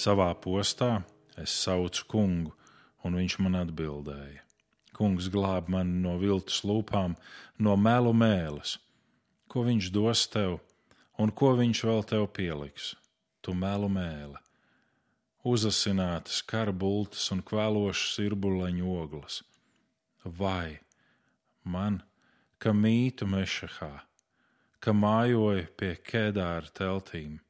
Savā 0.00 0.30
postā 0.40 1.02
es 1.36 1.52
saucu 1.52 2.06
kungu, 2.08 2.52
un 3.04 3.16
viņš 3.18 3.34
man 3.44 3.58
atbildēja. 3.58 4.44
Kungs 4.96 5.26
glāb 5.32 5.68
mani 5.72 5.98
no 6.00 6.14
viltus 6.20 6.62
lūpām, 6.64 7.16
no 7.60 7.74
melu 7.76 8.14
mēles. 8.16 8.78
Ko 9.50 9.64
viņš 9.66 9.90
dos 9.92 10.22
tev, 10.32 10.56
un 11.20 11.32
ko 11.36 11.50
viņš 11.58 11.82
vēl 11.88 12.00
tev 12.12 12.24
pieliks? 12.38 12.94
Tu 13.44 13.52
melu 13.52 13.90
mēle. 13.92 14.40
Uzasinātas 15.44 16.40
karbultas 16.48 17.26
un 17.34 17.44
kvēlošas 17.44 18.22
irbuleņu 18.24 18.96
ogles. 19.02 19.42
Vai 20.24 20.80
man, 21.64 22.00
ka 22.56 22.72
mītu 22.72 23.28
mešahā, 23.28 23.92
ka 24.80 24.96
mājoju 24.96 25.68
pie 25.76 25.94
kēdāra 26.08 26.72
teltīm? 26.72 27.40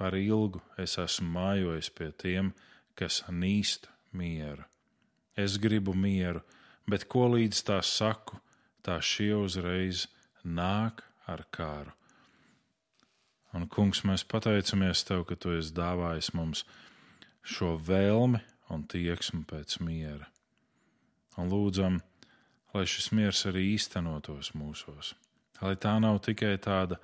Par 0.00 0.16
ilgu 0.16 0.62
es 0.80 0.96
esmu 0.96 1.28
mājojis 1.34 1.90
pie 1.92 2.08
tiem, 2.16 2.54
kas 2.96 3.20
nīst 3.28 3.90
mieru. 4.16 4.64
Es 5.36 5.58
gribu 5.60 5.92
mieru, 5.92 6.40
bet 6.88 7.04
ko 7.04 7.26
līdz 7.34 7.60
tā 7.68 7.82
saku, 7.84 8.40
tā 8.80 8.96
šie 9.04 9.34
uzreiz 9.36 10.06
nāk 10.40 11.04
ar 11.28 11.44
kāru. 11.52 11.92
Un, 13.52 13.66
kungs, 13.68 14.00
mēs 14.06 14.24
pateicamies 14.24 15.04
Tev, 15.04 15.26
ka 15.28 15.36
Tu 15.36 15.56
esi 15.58 15.74
dāvājis 15.76 16.32
mums 16.38 16.64
šo 17.42 17.74
vēlmi 17.76 18.40
un 18.70 18.84
tieksmi 18.88 19.42
pēc 19.50 19.80
miera. 19.84 20.28
Un 21.36 21.50
lūdzam, 21.50 21.98
lai 22.72 22.86
šis 22.88 23.10
miers 23.16 23.42
arī 23.50 23.72
īstenotos 23.74 24.54
mūsos, 24.54 25.14
lai 25.60 25.74
tā 25.76 25.96
nav 26.02 26.22
tikai 26.24 26.54
tāda 26.62 27.00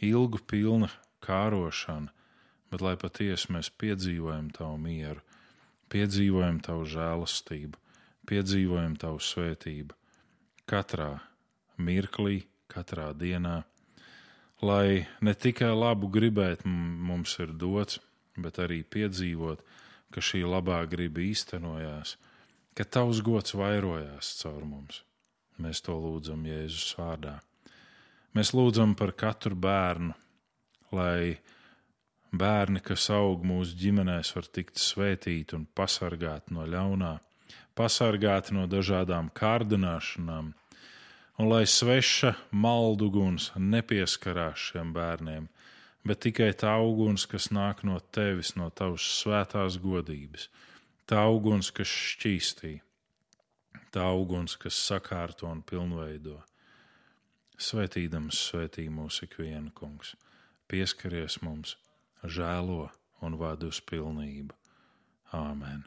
ilgu 0.00 0.40
pilna 0.46 0.88
kārošana, 1.24 2.14
bet 2.72 2.84
lai 2.84 2.96
patiesi 3.00 3.52
mēs 3.54 3.70
piedzīvojam 3.80 4.50
tavu 4.56 4.76
mieru, 4.82 5.22
piedzīvojam 5.92 6.60
tavu 6.64 6.84
žēlastību, 6.88 7.80
piedzīvojam 8.28 8.96
tavu 9.00 9.22
svētību 9.24 9.96
katrā 10.68 11.16
mirklī, 11.80 12.42
katrā 12.68 13.12
dienā. 13.16 13.62
Lai 14.60 15.06
ne 15.22 15.34
tikai 15.34 15.70
labu 15.72 16.10
gribēt 16.10 16.64
mums 16.66 17.36
ir 17.38 17.54
dots, 17.54 18.00
bet 18.36 18.58
arī 18.58 18.82
piedzīvot, 18.82 19.62
ka 20.12 20.24
šī 20.24 20.42
labā 20.48 20.80
griba 20.90 21.22
īstenojās, 21.22 22.16
ka 22.74 22.84
tavs 22.84 23.22
gods 23.24 23.54
vairojās 23.58 24.32
caur 24.42 24.64
mums. 24.66 25.02
Mēs 25.58 25.82
to 25.82 25.94
lūdzam 25.98 26.44
Jēzus 26.46 26.94
vārdā. 26.98 27.38
Mēs 28.36 28.52
lūdzam 28.54 28.94
par 28.98 29.14
katru 29.18 29.56
bērnu, 29.58 30.14
lai 30.94 31.38
Bērni, 32.28 32.82
kas 32.84 33.06
aug 33.08 33.44
mūsu 33.48 33.72
ģimenēs, 33.80 34.34
var 34.36 34.48
tikt 34.52 34.76
svētīti 34.76 35.56
un 35.56 35.64
pasargāti 35.64 36.52
no 36.52 36.66
ļaunā, 36.68 37.14
pasargāti 37.78 38.52
no 38.52 38.66
dažādām 38.68 39.30
kārdināšanām, 39.32 40.50
un 41.38 41.48
lai 41.48 41.62
sveša 41.64 42.34
malduguns 42.52 43.48
nepieskarās 43.56 44.60
šiem 44.60 44.92
bērniem, 44.92 45.48
bet 46.04 46.20
tikai 46.26 46.50
tā 46.52 46.74
uguns, 46.84 47.24
kas 47.24 47.48
nāk 47.48 47.80
no 47.88 47.96
tevis, 48.12 48.52
no 48.60 48.68
tavas 48.68 49.08
svētās 49.22 49.80
godības, 49.80 50.50
tā 51.08 51.24
uguns, 51.32 51.72
kas 51.72 51.88
šķīstī, 51.88 52.74
tā 53.88 54.12
uguns, 54.12 54.60
kas 54.60 54.76
sakārto 54.76 55.48
un 55.48 55.64
pilnveido. 55.64 56.42
Svētīdams, 57.56 58.36
svētī 58.52 58.90
mūsu 58.92 59.24
ikvienu 59.24 59.72
kungs, 59.72 60.12
pieskaries 60.68 61.40
mums! 61.40 61.78
Žēlo 62.24 62.88
un 63.22 63.38
vada 63.38 63.70
uz 63.70 63.82
pilnību. 63.84 64.54
Āmen! 65.34 65.84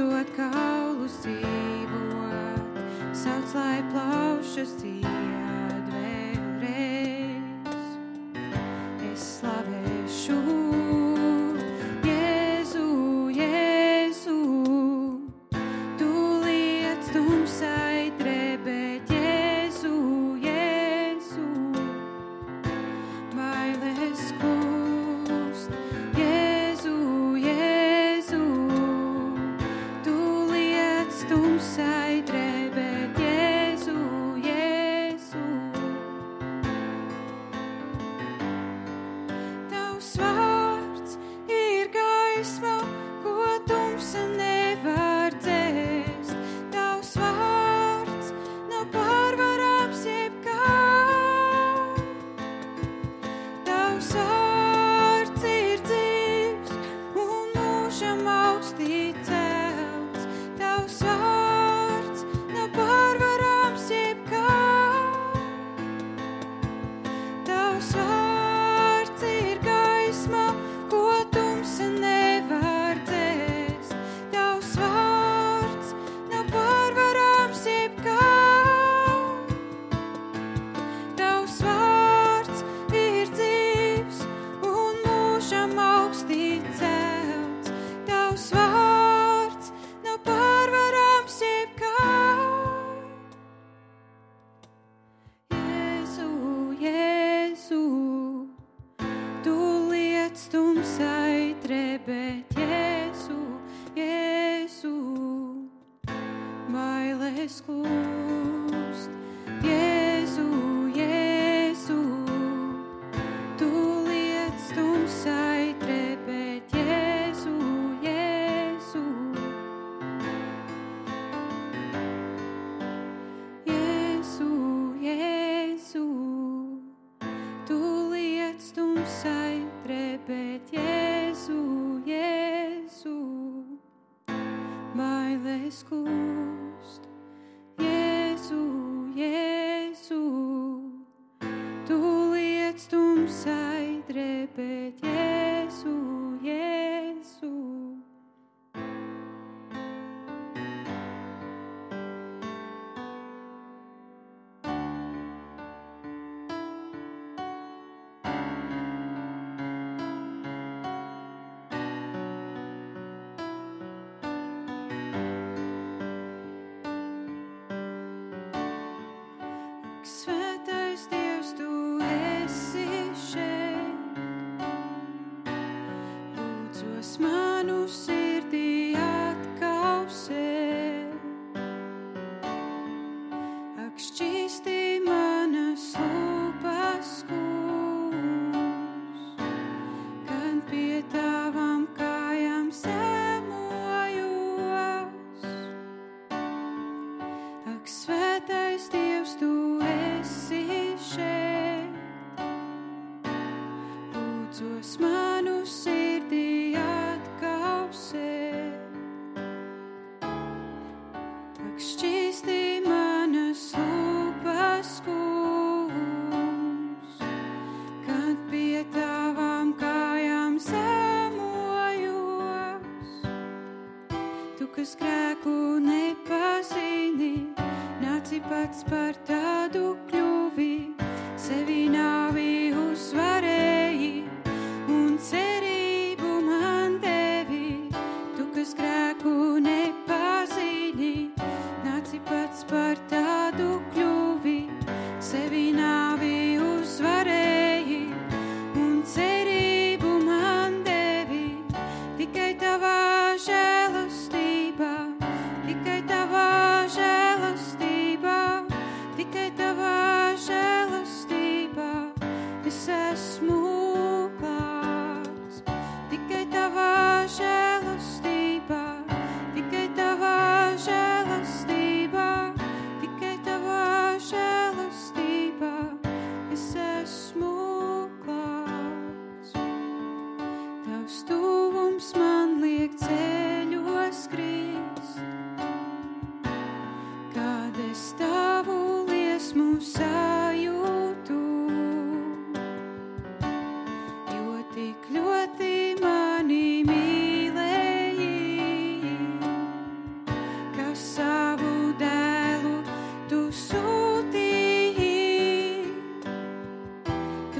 what 0.00 0.38
at 0.38 0.47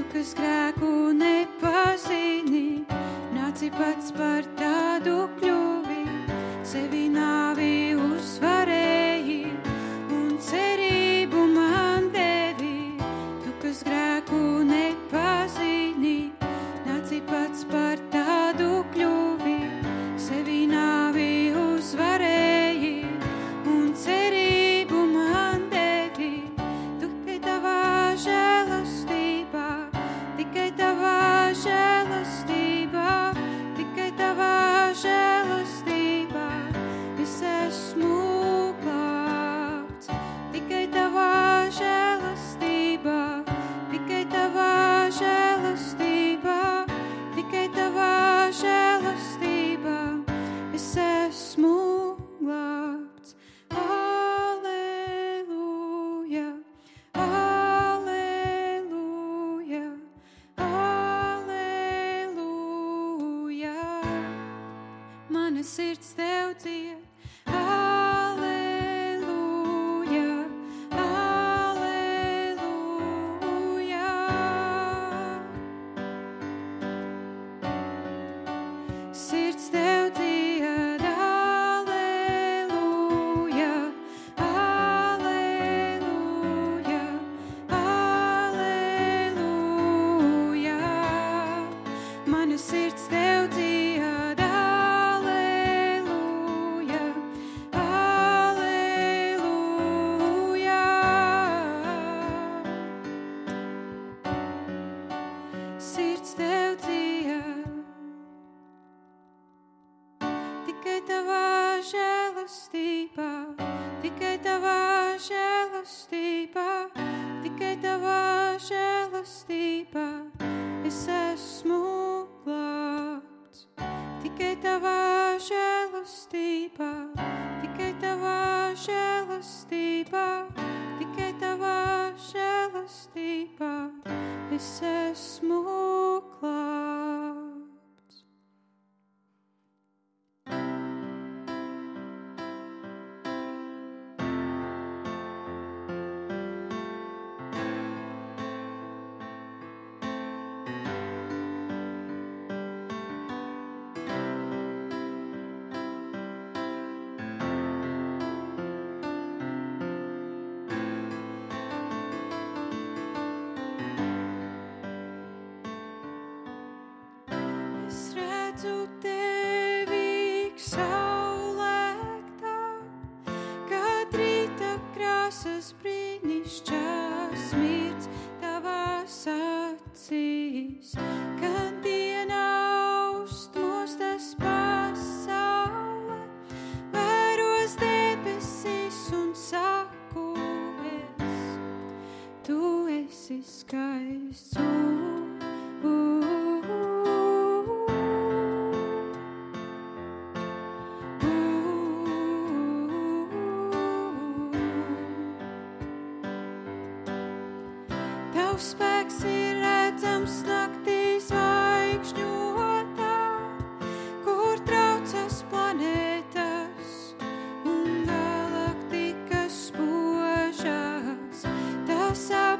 kas 0.09 0.31
grēku 0.37 1.11
nepazini, 1.13 2.81
nāci 3.35 3.69
pats 3.75 4.09
par 4.17 4.47
tādu 4.57 5.27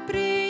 Tas 0.06 0.49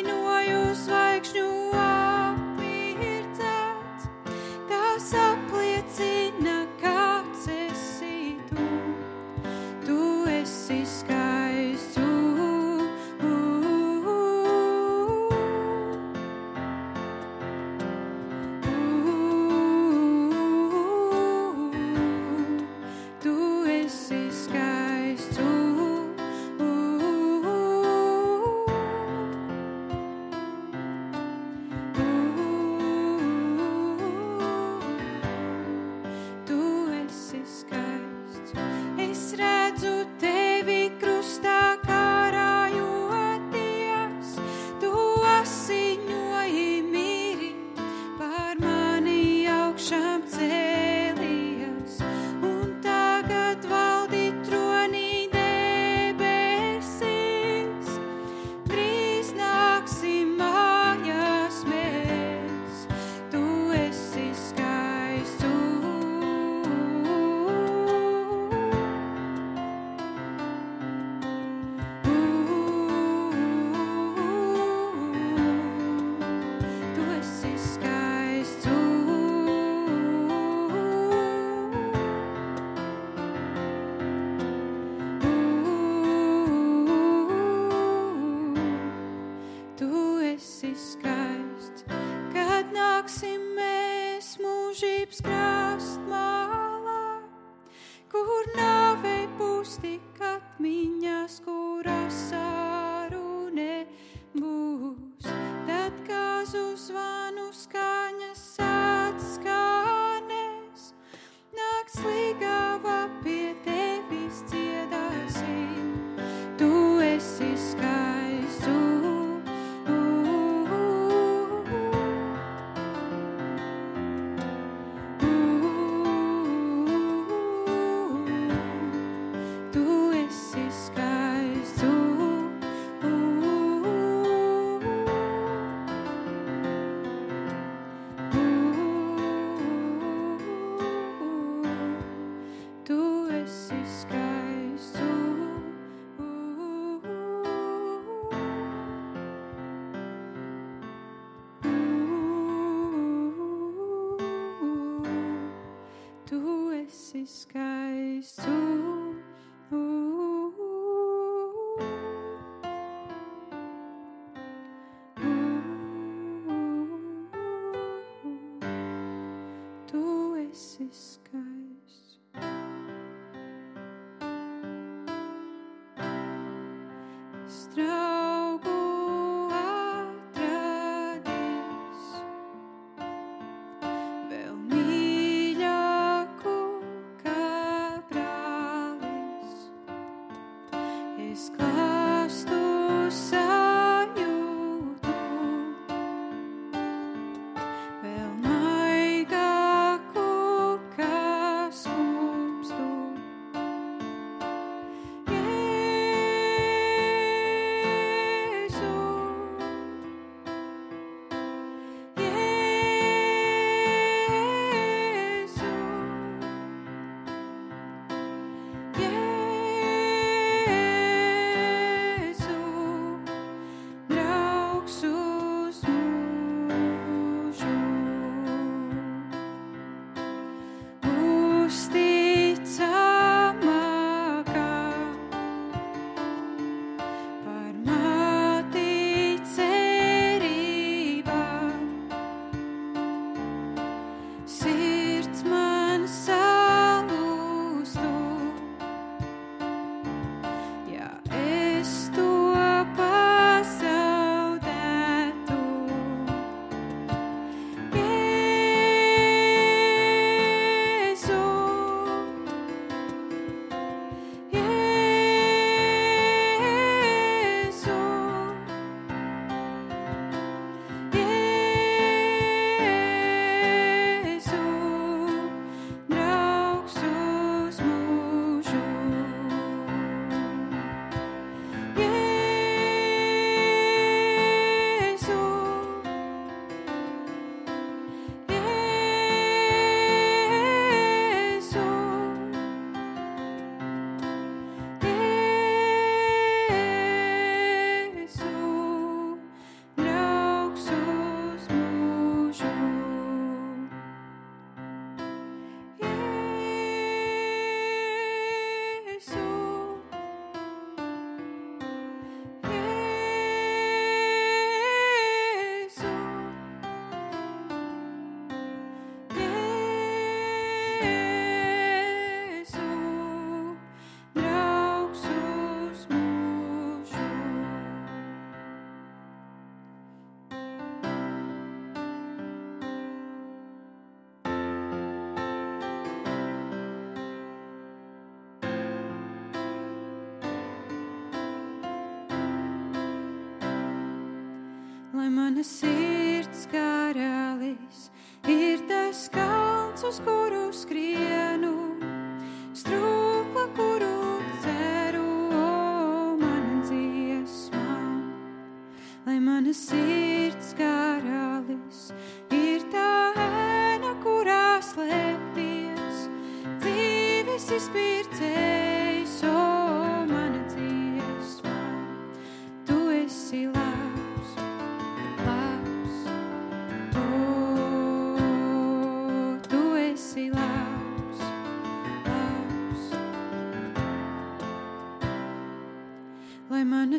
Lai 345.30 345.36
mana 345.36 345.62
sirds 345.62 345.99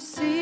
Lai 0.02 0.40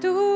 Tu 0.00 0.27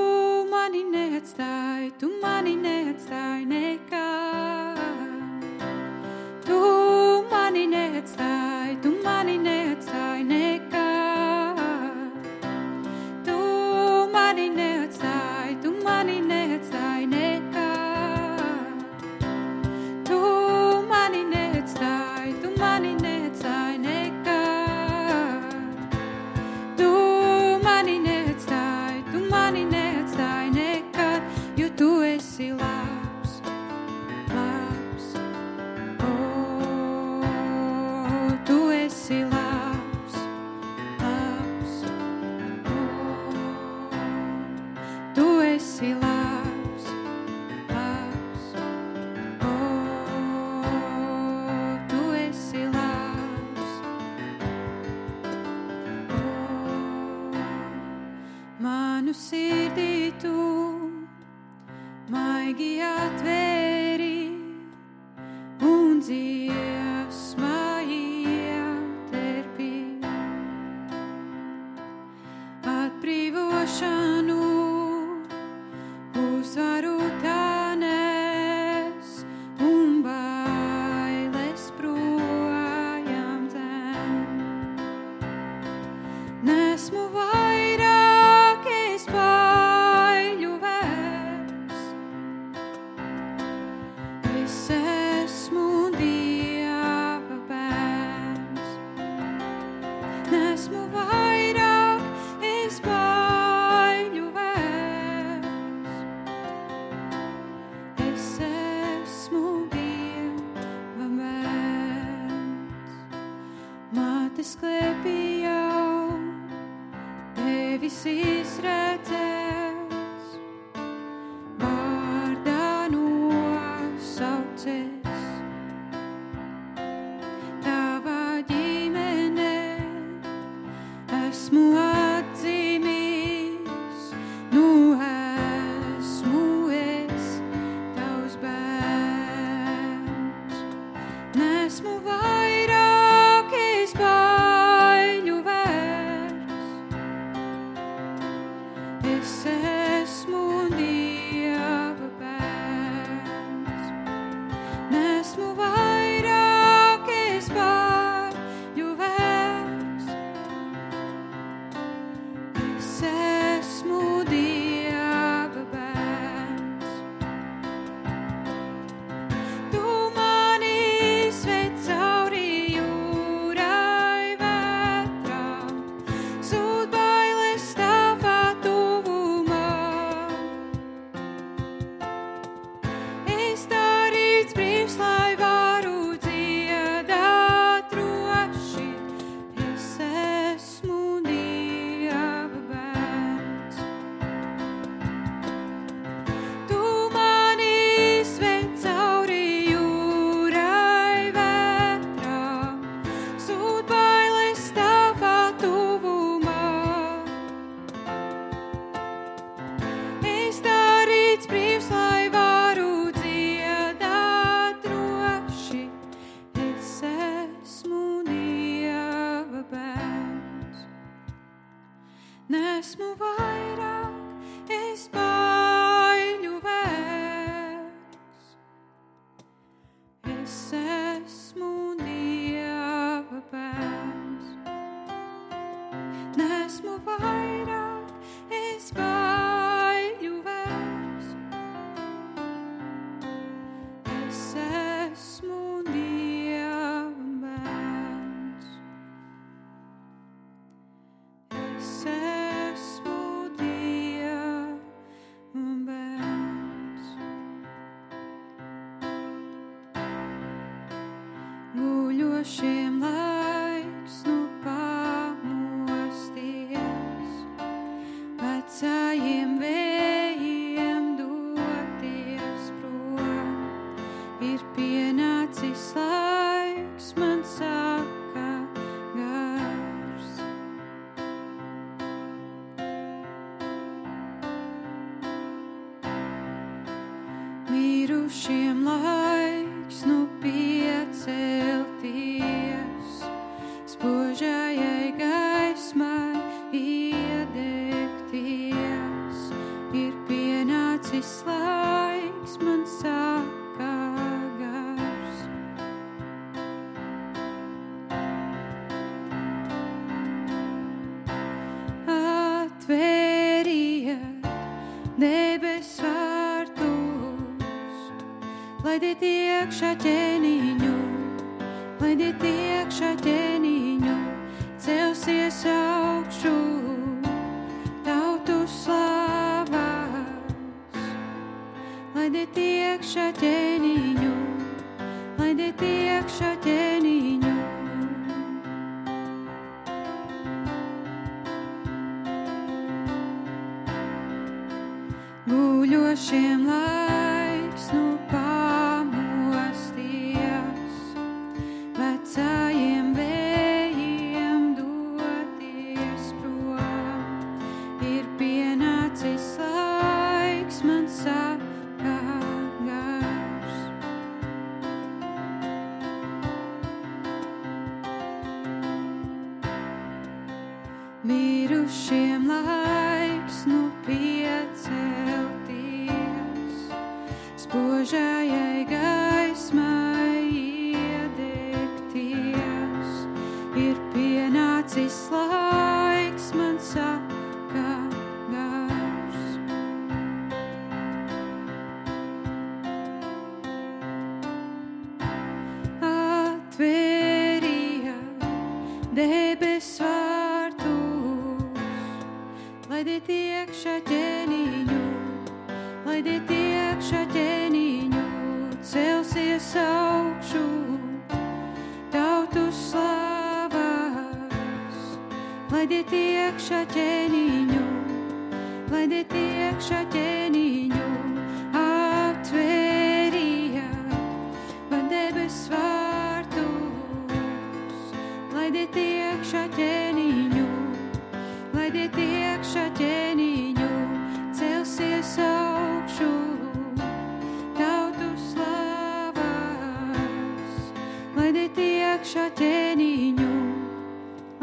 just 222.82 222.98
move 222.98 223.22
on. 223.22 223.41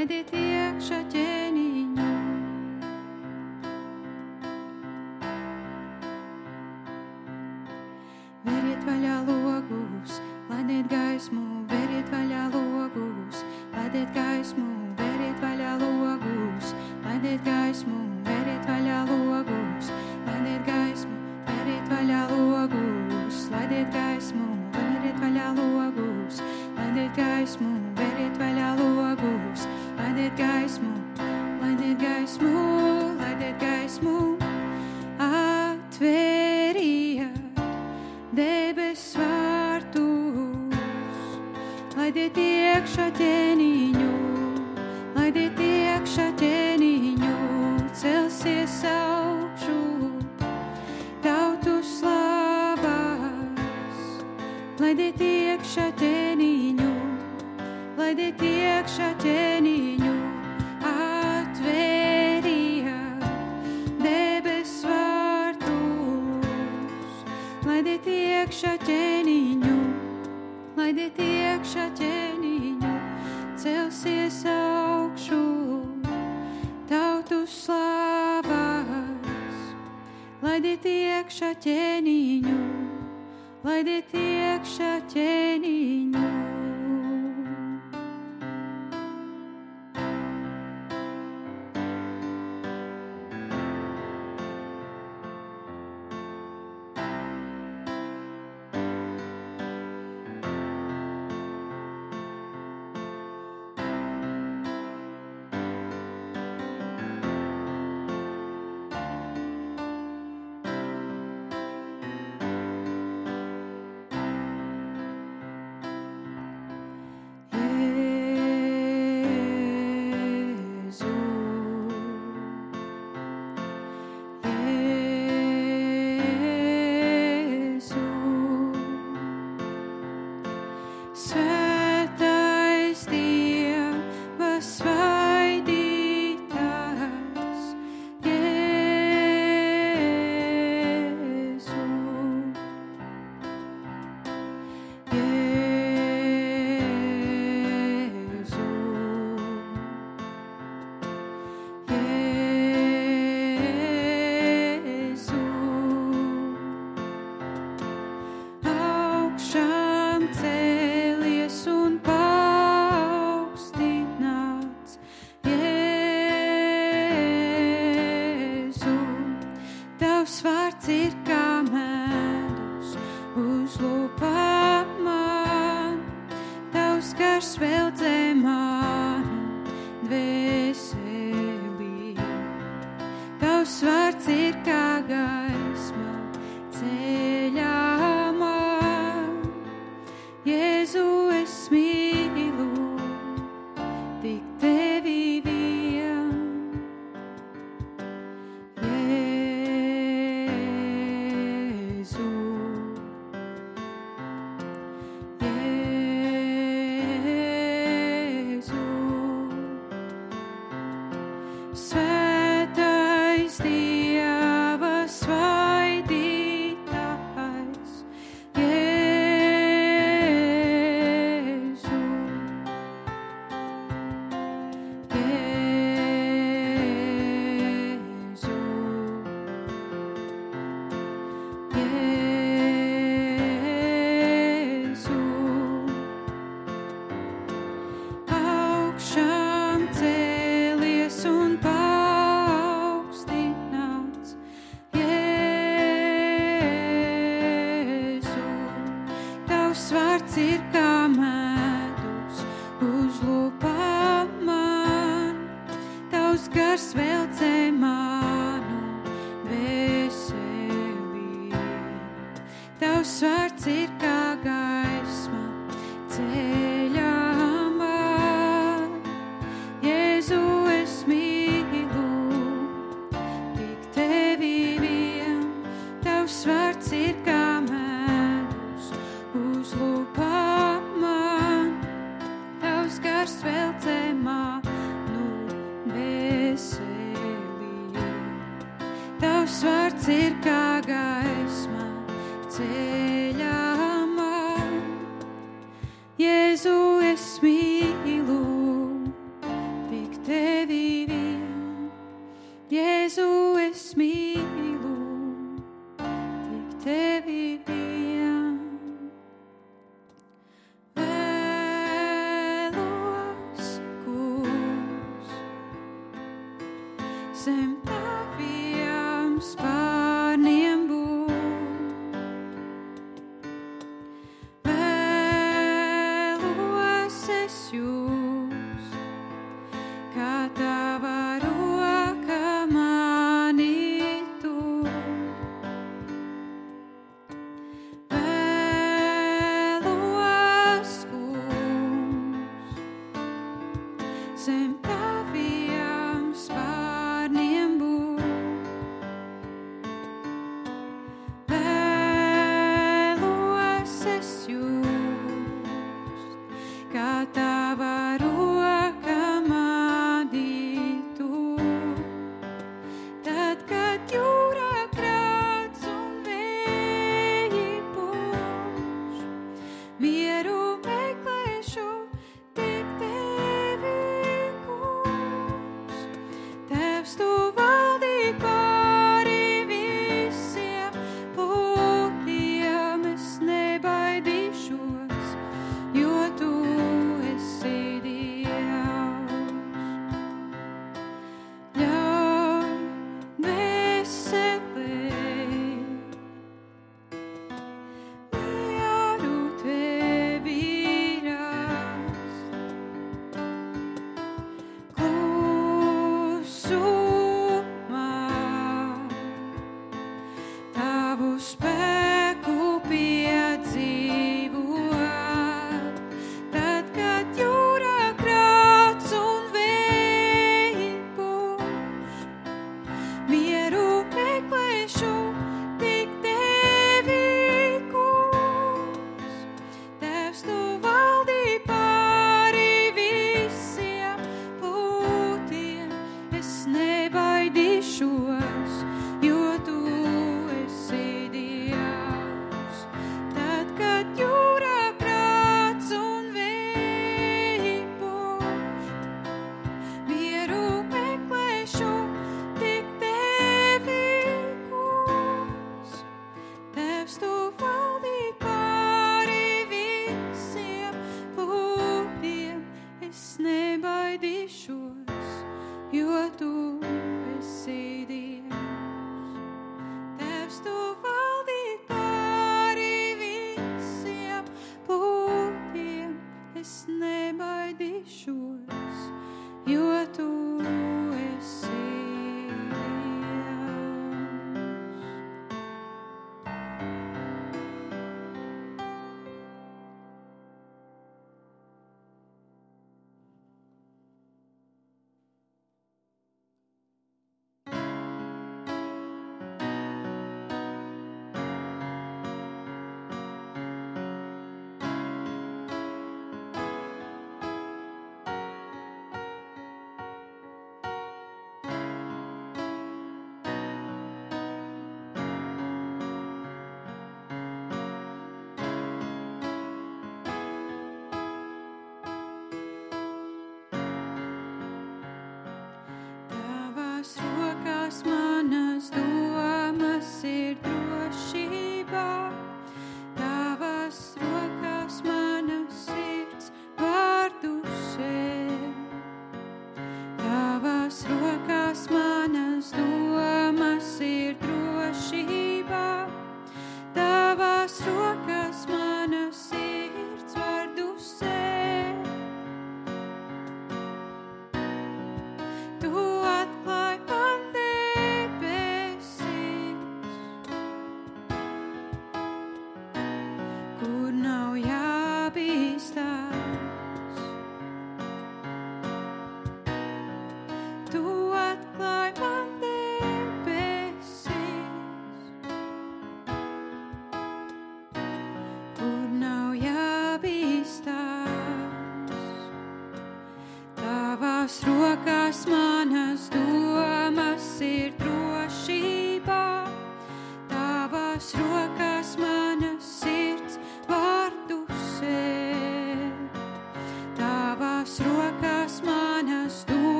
saadetin 0.00 0.39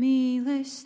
Miłeś 0.00 0.82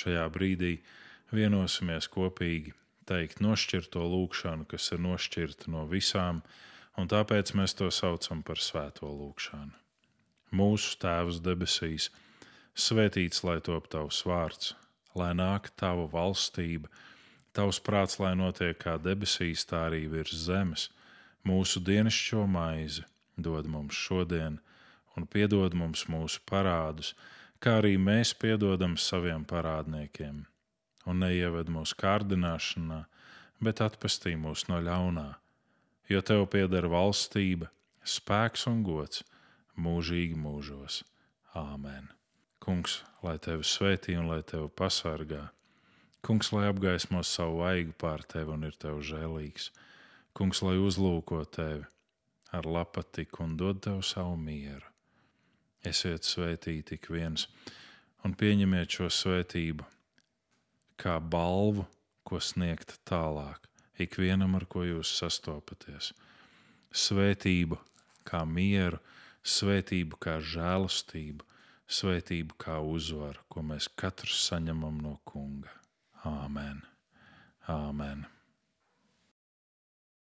Šajā 0.00 0.26
brīdī 0.32 0.76
vienosimies 1.34 2.08
kopīgi 2.12 2.74
teikt 3.10 3.42
nošķirto 3.44 4.02
lūgšanu, 4.06 4.66
kas 4.70 4.92
ir 4.94 5.02
nošķirta 5.02 5.70
no 5.74 5.84
visām, 5.90 6.42
un 6.98 7.10
tāpēc 7.10 7.52
mēs 7.58 7.74
to 7.78 7.90
saucam 7.94 8.44
par 8.46 8.62
svēto 8.62 9.10
lūgšanu. 9.10 9.74
Mūsu 10.54 10.96
Tēvs 11.02 11.40
debesīs, 11.44 12.08
svētīts 12.74 13.44
lai 13.46 13.58
top 13.66 13.86
tavs 13.92 14.22
vārds, 14.26 14.72
lai 15.14 15.30
nāk 15.34 15.70
tava 15.78 16.06
valstība, 16.10 16.90
tavs 17.54 17.80
prāts, 17.86 18.18
lai 18.22 18.32
notiek 18.38 18.78
kā 18.78 18.96
debesīs, 18.98 19.66
tā 19.66 19.86
arī 19.90 20.06
virs 20.10 20.34
zemes. 20.46 20.88
Mūsu 21.46 21.82
dienascho 21.82 22.46
maizi 22.50 23.06
dod 23.36 23.66
mums 23.70 23.96
šodien, 23.96 24.58
un 25.16 25.26
piedod 25.26 25.74
mums 25.74 26.06
mūsu 26.10 26.42
parādus, 26.50 27.14
kā 27.60 27.76
arī 27.80 27.96
mēs 28.00 28.32
piedodam 28.40 28.96
saviem 28.96 29.44
parādniekiem. 29.44 30.44
Un 31.08 31.20
neieved 31.24 31.68
mūsu 31.72 31.96
kārdināšanā, 32.00 33.04
bet 33.60 33.80
atpestī 33.84 34.34
mūs 34.36 34.66
no 34.68 34.80
ļaunā, 34.84 35.28
jo 36.12 36.20
tev 36.24 36.46
pieder 36.52 36.88
valstība, 36.92 37.70
spēks 38.04 38.66
un 38.70 38.82
gods 38.84 39.24
mūžīgi 39.76 40.36
mūžos. 40.40 41.02
Āmen! 41.56 42.10
Kungs, 42.60 43.00
lai 43.24 43.38
tevi 43.40 43.64
svētī 43.64 44.18
un 44.20 44.28
lai 44.28 44.42
tevi 44.44 44.68
pasargā. 44.76 45.48
Kungs, 46.24 46.52
lai 46.52 46.66
apgaismo 46.68 47.22
savu 47.24 47.62
vaigu 47.62 47.96
pār 47.96 48.24
tevi 48.28 48.52
un 48.52 48.68
ir 48.68 48.76
tev 48.76 49.00
žēlīgs. 49.04 49.70
Kungs, 50.36 50.60
lai 50.66 50.76
uzlūko 50.76 51.40
tevi 51.56 51.88
ar 52.52 52.68
lapatiku 52.68 53.46
un 53.46 53.56
dod 53.56 53.80
tev 53.86 54.04
savu 54.04 54.36
mieru. 54.36 54.89
Esiet 55.86 56.26
svētīti 56.28 56.98
ik 56.98 57.08
viens 57.08 57.46
un 58.24 58.34
pieņemiet 58.36 58.98
šo 58.98 59.08
svētību 59.08 59.86
kā 61.00 61.16
balvu, 61.20 61.86
ko 62.24 62.40
sniegt 62.40 62.98
tālāk 63.08 63.64
ikvienam, 64.00 64.58
ar 64.58 64.66
ko 64.68 64.84
jūs 64.84 65.12
sastopaties. 65.20 66.12
Svētību 66.92 67.78
kā 68.28 68.42
mieru, 68.44 69.00
svētību 69.40 70.20
kā 70.20 70.36
žēlastību, 70.44 71.46
svētību 71.90 72.58
kā 72.60 72.76
uzvaru, 72.84 73.40
ko 73.48 73.64
mēs 73.72 73.88
katrs 73.96 74.44
saņemam 74.50 75.00
no 75.00 75.16
Kunga. 75.24 75.72
Āmen! 76.24 76.84